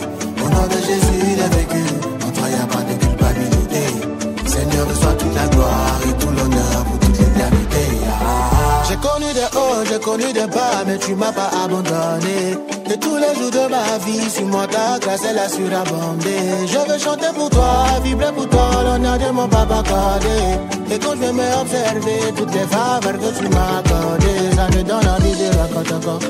[0.45, 1.85] Au nom de Jésus, il est vécu.
[2.25, 3.04] En toi, y a pas de
[8.95, 12.57] J'ai connu des hauts, j'ai connu des bas, mais tu m'as pas abandonné.
[12.89, 16.37] Et tous les jours de ma vie, sur moi ta grâce, elle a surabondé.
[16.69, 20.95] Je veux chanter pour toi, vibrer pour toi, l'honneur de mon papa accordé.
[20.95, 24.83] Et quand je vais me observer toutes les faveurs que tu m'as accordées, ça me
[24.85, 26.21] donne envie de raconter encore.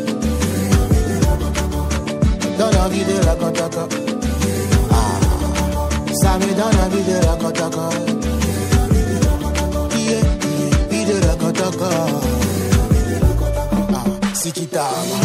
[2.58, 3.88] Donne envie de raconter encore.
[4.90, 8.13] Ah, ça me donne envie de raconter encore.
[14.46, 15.23] Ah,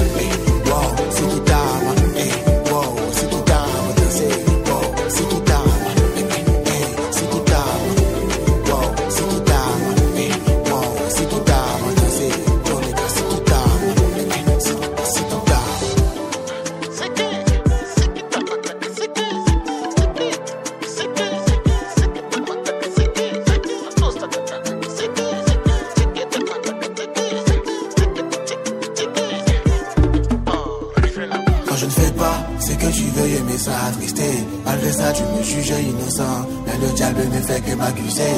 [37.80, 38.38] m'accuser.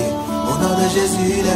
[0.50, 1.48] Au nom de Jésus, il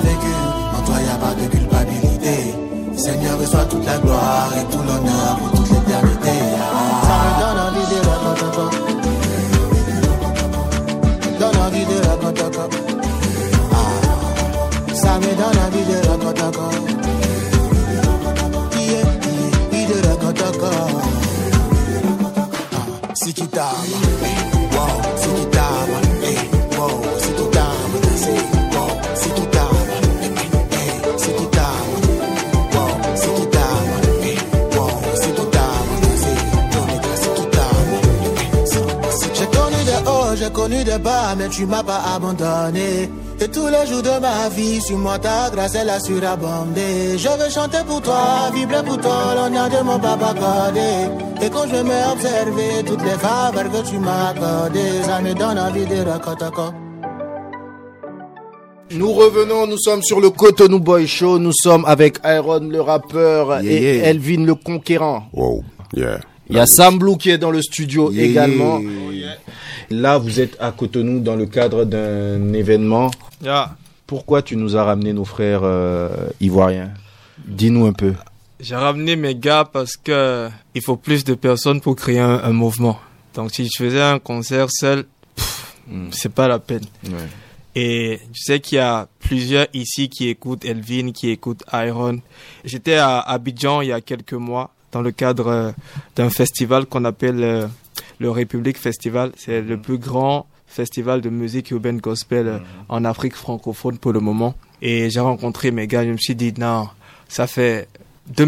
[41.56, 43.10] tu m'as pas abandonné.
[43.40, 47.18] Et tous les jours de ma vie, sur moi ta grâce elle a surabondé.
[47.18, 51.10] Je veux chanter pour toi, vibrer pour toi, l'honneur de mon papa accordé.
[51.42, 55.60] Et quand je me observer toutes les faveurs que tu m'as accordées, ça me donne
[55.60, 56.46] envie de raconter.
[58.92, 63.62] Nous revenons, nous sommes sur le Cotonou Boy Show, nous sommes avec Iron le rappeur
[63.62, 64.10] Yeah, et yeah.
[64.10, 65.24] Elvin le conquérant.
[65.34, 65.64] Wow,
[65.96, 66.20] yeah.
[66.48, 68.80] Il y a Sam Blue qui est dans le studio Yeah, également.
[69.90, 73.12] Là, vous êtes à Cotonou dans le cadre d'un événement.
[73.42, 73.76] Yeah.
[74.08, 76.92] Pourquoi tu nous as ramené nos frères euh, ivoiriens?
[77.46, 78.14] Dis-nous un peu.
[78.60, 82.54] J'ai ramené mes gars parce que il faut plus de personnes pour créer un, un
[82.54, 83.00] mouvement.
[83.34, 85.06] Donc si je faisais un concert seul,
[85.36, 85.76] pff,
[86.12, 86.86] c'est pas la peine.
[87.76, 92.20] Et je sais qu'il y a plusieurs ici qui écoutent Elvin, qui écoutent Iron.
[92.64, 95.72] J'étais à Abidjan il y a quelques mois dans le cadre euh,
[96.16, 97.68] d'un festival qu'on appelle euh,
[98.20, 99.32] le République Festival.
[99.38, 102.60] C'est le plus grand festival de musique urbaine gospel euh,
[102.90, 104.56] en Afrique francophone pour le moment.
[104.82, 106.88] Et j'ai rencontré mes gars, je me suis dit, non,
[107.28, 107.88] ça fait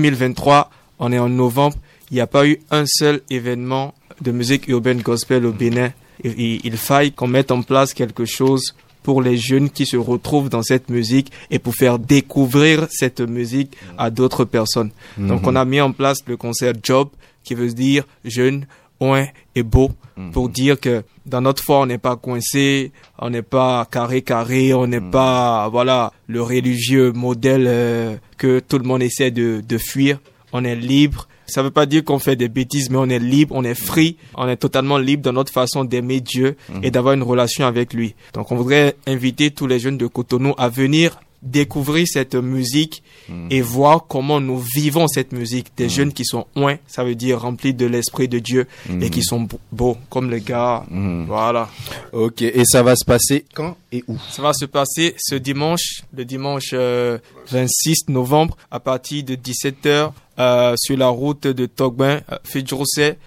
[0.02, 1.76] 2023, on est en novembre,
[2.12, 5.92] il n'y a pas eu un seul événement de musique urbaine gospel au Bénin.
[6.24, 9.96] Il, il- il faille qu'on mette en place quelque chose pour les jeunes qui se
[9.98, 14.92] retrouvent dans cette musique et pour faire découvrir cette musique à d'autres personnes.
[15.18, 17.10] Donc on a mis en place le concert Job
[17.44, 18.66] qui veut dire jeune,
[19.00, 19.26] oin
[19.56, 19.92] et beau
[20.34, 24.74] pour dire que dans notre foi on n'est pas coincé, on n'est pas carré carré,
[24.74, 29.78] on n'est pas voilà le religieux modèle euh, que tout le monde essaie de, de
[29.78, 30.20] fuir.
[30.54, 33.56] On est libre Ça veut pas dire qu'on fait des bêtises, mais on est libre,
[33.56, 37.24] on est free, on est totalement libre dans notre façon d'aimer Dieu et d'avoir une
[37.24, 38.16] relation avec lui.
[38.34, 43.04] Donc on voudrait inviter tous les jeunes de Cotonou à venir découvrir cette musique
[43.50, 45.68] et voir comment nous vivons cette musique.
[45.76, 48.68] Des jeunes qui sont oints, ça veut dire remplis de l'esprit de Dieu
[49.02, 50.86] et qui sont beaux- comme les gars.
[51.28, 51.70] Voilà.
[52.14, 54.18] Ok, et ça va se passer quand et où?
[54.30, 57.18] Ça va se passer ce dimanche, le dimanche euh,
[57.52, 62.38] 26 novembre, à partir de 17h euh, sur la route de Togbin, euh,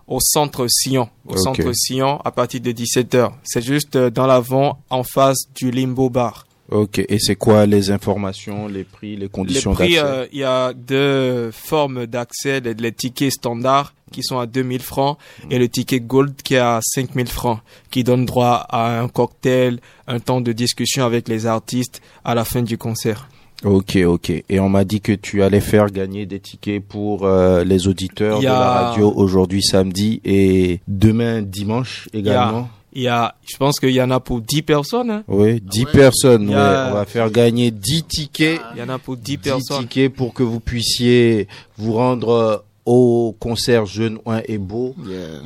[0.06, 1.08] au centre Sion.
[1.26, 3.32] Au centre Sion, à partir de 17h.
[3.44, 6.46] C'est juste euh, dans l'avant, en face du Limbo Bar.
[6.70, 10.38] Ok, et c'est quoi les informations, les prix, les Les conditions prix, d'accès euh, il
[10.38, 15.18] y a deux formes d'accès, les, les tickets standards qui sont à 2000 francs
[15.50, 17.58] et le ticket gold qui est à 5000 francs,
[17.90, 22.44] qui donne droit à un cocktail, un temps de discussion avec les artistes à la
[22.44, 23.28] fin du concert.
[23.64, 24.30] Ok, ok.
[24.48, 28.38] Et on m'a dit que tu allais faire gagner des tickets pour euh, les auditeurs
[28.38, 32.68] y de la a- radio aujourd'hui samedi et demain dimanche a, également.
[32.92, 35.10] Il y a, je pense qu'il y en a pour 10 personnes.
[35.10, 35.24] hein.
[35.28, 36.42] Oui, 10 personnes.
[36.44, 36.60] Il y ouais.
[36.60, 38.60] a- On va faire gagner 10 tickets.
[38.74, 39.82] Il y en a pour 10 10 personnes.
[39.82, 41.46] tickets pour que vous puissiez
[41.78, 44.94] vous rendre euh, au concert Jeune Oin et Beau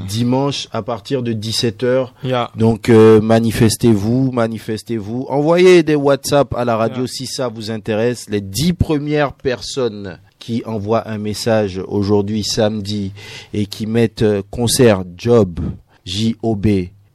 [0.09, 2.09] dimanche à partir de 17h.
[2.23, 5.27] Il y a, Donc euh, manifestez-vous, manifestez-vous.
[5.29, 8.27] Envoyez des WhatsApp à la radio si ça vous intéresse.
[8.31, 13.13] Les 10 premières personnes qui envoient un message aujourd'hui samedi
[13.53, 15.59] et qui mettent euh, concert job
[16.05, 16.67] J-O-B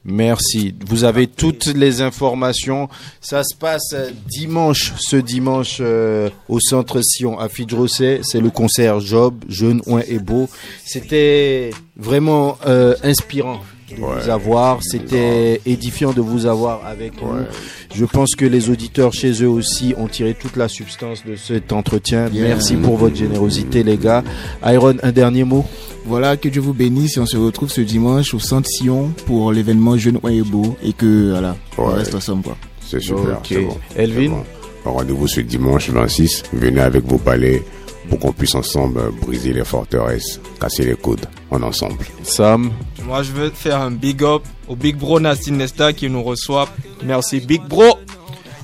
[0.05, 0.75] Merci.
[0.87, 2.89] Vous avez toutes les informations.
[3.21, 3.95] Ça se passe
[4.27, 8.21] dimanche, ce dimanche, euh, au centre Sion à Fidrosset.
[8.23, 10.49] C'est le concert Job, Jeune, Oin et Beau.
[10.85, 13.61] C'était vraiment euh, inspirant
[13.91, 14.79] de vous avoir.
[14.83, 17.29] C'était édifiant de vous avoir avec nous.
[17.95, 21.73] Je pense que les auditeurs chez eux aussi ont tiré toute la substance de cet
[21.73, 22.29] entretien.
[22.33, 24.23] Merci pour votre générosité, les gars.
[24.67, 25.65] Iron, un dernier mot.
[26.05, 29.53] Voilà, que Dieu vous bénisse et on se retrouve ce dimanche au Centre Sion pour
[29.53, 32.57] l'événement Jeune Oin et Beau et que voilà, on reste ensemble quoi.
[32.81, 33.39] C'est super.
[33.39, 33.47] Ok.
[33.49, 33.77] c'est bon.
[33.95, 34.45] Elvin C'est bon.
[34.91, 36.45] Rendez-vous ce dimanche 26.
[36.55, 37.63] Venez avec vos palais
[38.09, 41.99] pour qu'on puisse ensemble briser les forteresses, casser les coudes en ensemble.
[42.23, 42.71] Sam.
[43.05, 46.69] Moi, je veux faire un big up au Big Bro Nasty Nesta qui nous reçoit.
[47.03, 47.99] Merci, Big Bro.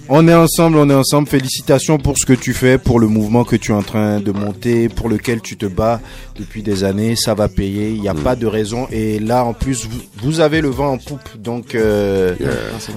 [0.09, 1.28] On est ensemble, on est ensemble.
[1.28, 4.32] Félicitations pour ce que tu fais, pour le mouvement que tu es en train de
[4.32, 6.01] monter, pour lequel tu te bats
[6.37, 7.16] depuis des années.
[7.16, 8.87] Ça va payer, il n'y a pas de raison.
[8.91, 11.26] Et là, en plus, vous, vous avez le vent en poupe.
[11.39, 12.35] Donc, euh,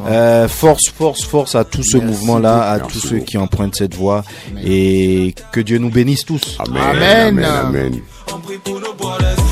[0.05, 3.95] euh, force, force, force à tout ce mouvement-là, à Merci tous ceux qui empruntent cette
[3.95, 4.25] voie.
[4.65, 6.57] Et que Dieu nous bénisse tous.
[6.59, 6.83] Amen.
[6.83, 7.45] Amen.
[7.45, 7.45] Amen.
[7.45, 8.01] amen.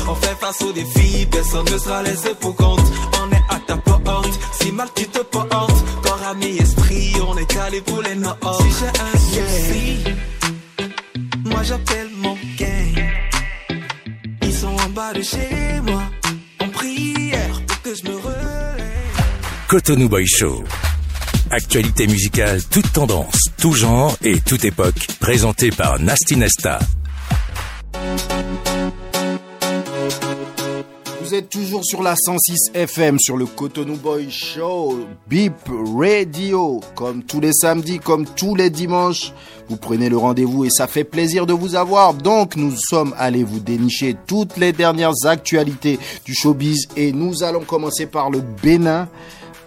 [0.08, 2.80] On fait face aux défis, personne ne sera laissé pour compte.
[3.20, 5.50] On est à ta porte, si mal tu te portes,
[6.02, 8.38] corps, ami, esprit, on est calé pour les nord.
[8.60, 10.04] Si j'ai un souci,
[11.44, 13.04] moi j'appelle mon gang.
[14.42, 16.02] Ils sont en bas de chez moi,
[16.60, 18.86] en prière pour que je me relève.
[19.68, 20.62] Cotonou Boy Show.
[21.50, 26.80] Actualité musicale, toute tendance, tout genre et toute époque, présenté par Nasty Nesta.
[31.26, 35.54] Vous êtes toujours sur la 106 FM, sur le Cotonou Boy Show, Beep
[35.96, 36.80] Radio.
[36.94, 39.32] Comme tous les samedis, comme tous les dimanches,
[39.68, 42.14] vous prenez le rendez-vous et ça fait plaisir de vous avoir.
[42.14, 47.64] Donc, nous sommes allés vous dénicher toutes les dernières actualités du showbiz et nous allons
[47.64, 49.08] commencer par le Bénin.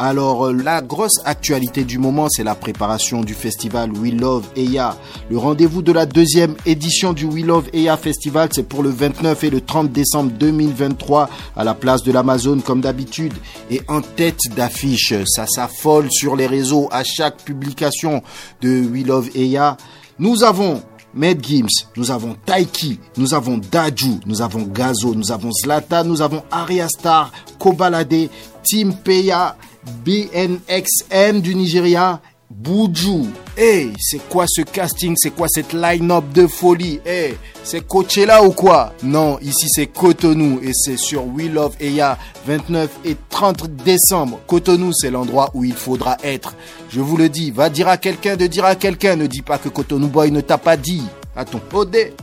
[0.02, 4.96] Alors, euh, la grosse actualité du moment, c'est la préparation du festival We Love Eya.
[5.30, 9.44] Le rendez-vous de la deuxième édition du We Love Eya Festival, c'est pour le 29
[9.44, 13.34] et le 30 décembre 2023 à la place de l'Amazon, comme d'habitude.
[13.70, 18.24] Et en tête d'affiche, ça s'affole sur les réseaux à chaque publication
[18.62, 19.76] de We Love Eya.
[20.18, 20.82] Nous avons
[21.14, 26.22] Med Gims, nous avons Taiki, nous avons Daju, nous avons Gazo, nous avons Zlata, nous
[26.22, 28.30] avons Aria Star, Kobalade,
[28.64, 29.58] Tim Peya,
[30.06, 33.28] BNXM du Nigeria, Buju.
[33.56, 35.14] Hey, c'est quoi ce casting?
[35.18, 37.00] C'est quoi cette line-up de folie?
[37.06, 38.94] Hey, c'est Coachella ou quoi?
[39.04, 42.18] Non, ici c'est Cotonou et c'est sur We Love Eya
[42.48, 44.40] 29 et 30 décembre.
[44.48, 46.56] Cotonou, c'est l'endroit où il faudra être.
[46.90, 49.16] Je vous le dis, va dire à quelqu'un de dire à quelqu'un.
[49.16, 51.04] Ne dis pas que Cotonou Boy ne t'a pas dit.
[51.36, 52.14] À ton podé.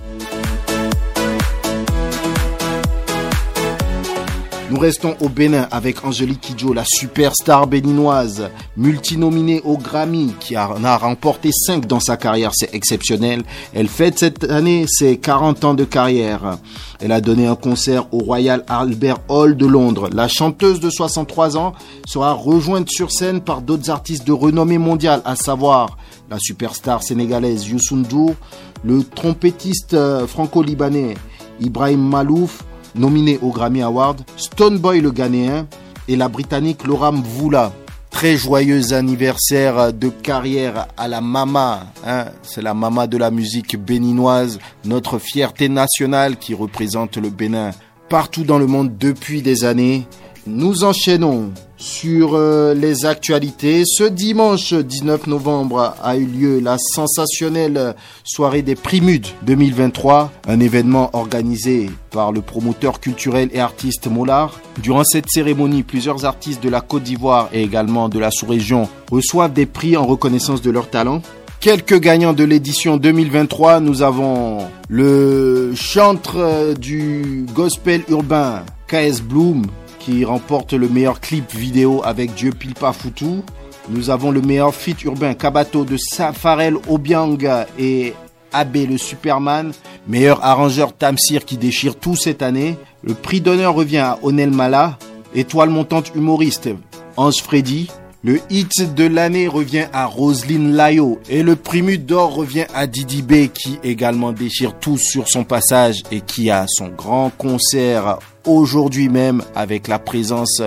[4.69, 10.83] Nous restons au Bénin avec Angélique Kidjo, la superstar béninoise, multinominée au Grammy, qui en
[10.83, 13.45] a remporté 5 dans sa carrière, c'est exceptionnel.
[13.75, 16.59] Elle fête cette année ses 40 ans de carrière.
[17.01, 20.11] Elle a donné un concert au Royal Albert Hall de Londres.
[20.13, 21.73] La chanteuse de 63 ans
[22.05, 25.97] sera rejointe sur scène par d'autres artistes de renommée mondiale, à savoir
[26.29, 28.35] la superstar sénégalaise Youssou N'Dour,
[28.83, 31.15] le trompettiste euh, franco-libanais
[31.61, 32.65] Ibrahim Malouf,
[32.97, 35.67] nominé au Grammy Award, Stone Boy le Ghanéen
[36.09, 37.73] et la Britannique Laura Mvula.
[38.11, 41.81] Très joyeux anniversaire de carrière à la mama.
[42.07, 42.27] Hein.
[42.43, 47.73] C'est la mama de la musique béninoise, notre fierté nationale qui représente le Bénin
[48.09, 50.07] partout dans le monde depuis des années.
[50.49, 53.83] Nous enchaînons sur euh, les actualités.
[53.85, 61.11] Ce dimanche 19 novembre a eu lieu la sensationnelle soirée des Primudes 2023, un événement
[61.15, 64.61] organisé par le promoteur culturel et artiste Mollard.
[64.81, 69.53] Durant cette cérémonie, plusieurs artistes de la Côte d'Ivoire et également de la sous-région reçoivent
[69.53, 71.23] des prix en reconnaissance de leur talent.
[71.59, 79.67] Quelques gagnants de l'édition 2023, nous avons le chantre du gospel urbain KS Bloom
[80.07, 83.43] qui remporte le meilleur clip vidéo avec Dieu Pilpa Foutou.
[83.89, 87.37] Nous avons le meilleur feat urbain Kabato de Safarel Obiang
[87.77, 88.15] et
[88.53, 89.73] Abbé le Superman.
[90.07, 92.77] Meilleur arrangeur Tamsir qui déchire tout cette année.
[93.03, 94.97] Le prix d'honneur revient à Onel Mala.
[95.35, 96.69] Étoile montante humoriste
[97.17, 97.89] Ange Freddy.
[98.23, 103.23] Le hit de l'année revient à Roselyne Layo et le primus d'or revient à Didi
[103.23, 109.09] B qui également déchire tout sur son passage et qui a son grand concert aujourd'hui
[109.09, 110.63] même avec la présence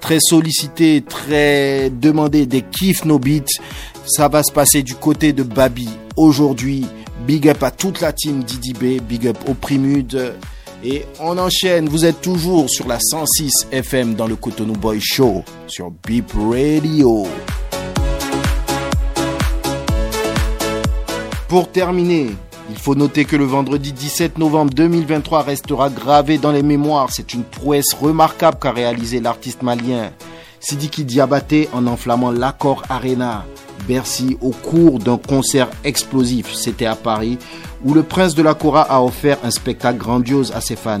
[0.00, 3.60] très sollicitée, très demandée des Kiff No Beats.
[4.06, 6.86] Ça va se passer du côté de Babi aujourd'hui.
[7.26, 10.34] Big up à toute la team Didi B, big up au Primude.
[10.84, 15.42] Et on enchaîne, vous êtes toujours sur la 106 FM dans le Cotonou Boy Show
[15.66, 17.26] sur Beep Radio.
[21.48, 22.32] Pour terminer,
[22.84, 27.08] faut noter que le vendredi 17 novembre 2023 restera gravé dans les mémoires.
[27.10, 30.10] C'est une prouesse remarquable qu'a réalisé l'artiste malien
[30.60, 33.46] Sidiki Diabaté en enflammant l'accord Arena
[33.88, 36.52] Bercy au cours d'un concert explosif.
[36.52, 37.38] C'était à Paris
[37.86, 40.98] où le prince de la Cora a offert un spectacle grandiose à ses fans.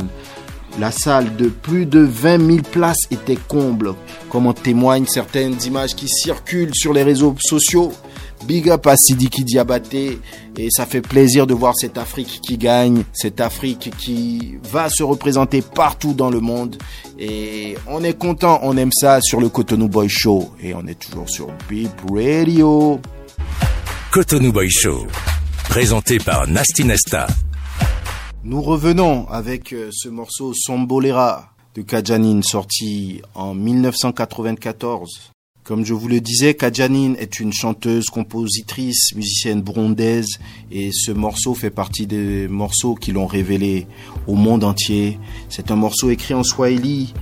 [0.80, 3.92] La salle de plus de 20 000 places était comble,
[4.30, 7.92] comme en témoignent certaines images qui circulent sur les réseaux sociaux.
[8.46, 10.18] Big up à Sidiki Diabaté
[10.56, 15.02] et ça fait plaisir de voir cette Afrique qui gagne, cette Afrique qui va se
[15.02, 16.76] représenter partout dans le monde
[17.18, 20.98] et on est content, on aime ça sur le Cotonou Boy Show et on est
[20.98, 23.00] toujours sur Beep Radio.
[24.10, 25.06] Cotonou Boy Show,
[25.68, 27.26] présenté par Nasty Nesta.
[28.44, 35.33] Nous revenons avec euh, ce morceau Sombolera de Kajanine sorti en 1994.
[35.64, 40.38] Comme je vous le disais, Kajanine est une chanteuse, compositrice, musicienne burundaise
[40.70, 43.86] et ce morceau fait partie des morceaux qui l'ont révélé
[44.26, 45.18] au monde entier.
[45.48, 47.14] C'est un morceau écrit en swahili,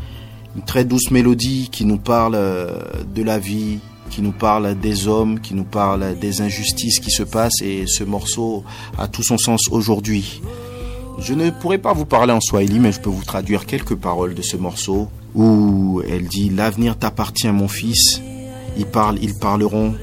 [0.57, 2.81] une très douce mélodie qui nous parle euh,
[3.15, 3.79] de la vie,
[4.11, 8.03] qui nous parle des hommes, qui nous parle des injustices qui se passent et ce
[8.03, 8.65] morceau
[8.99, 10.43] a tout son sens aujourd'hui.
[11.21, 14.35] Je ne pourrais pas vous parler en swahili, mais je peux vous traduire quelques paroles
[14.35, 18.21] de ce morceau où elle dit L'avenir t'appartient, mon fils.
[18.77, 19.95] Ils parlent, ils parleront.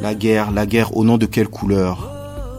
[0.00, 2.10] La guerre, la guerre au nom de quelle couleur?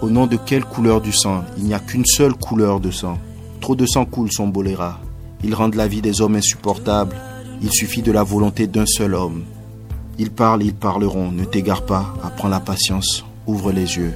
[0.02, 1.44] Au nom de quelle couleur du sang?
[1.58, 3.18] Il n'y a qu'une seule couleur de sang.
[3.62, 5.00] Trop de sang coule son boléra.
[5.44, 7.16] Ils rendent la vie des hommes insupportable.
[7.62, 9.44] Il suffit de la volonté d'un seul homme.
[10.18, 11.32] Ils parlent, ils parleront.
[11.32, 14.14] Ne t'égare pas, apprends la patience, ouvre les yeux.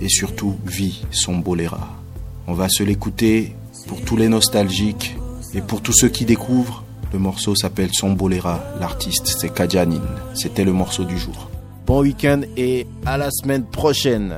[0.00, 1.88] Et surtout, vis son boléra.
[2.46, 3.54] On va se l'écouter
[3.86, 5.16] pour tous les nostalgiques
[5.54, 6.84] et pour tous ceux qui découvrent.
[7.12, 8.60] Le morceau s'appelle Son Boléra.
[8.80, 10.00] L'artiste, c'est Kajanine.
[10.34, 11.50] C'était le morceau du jour.
[11.86, 14.34] Bon week-end et à la semaine prochaine.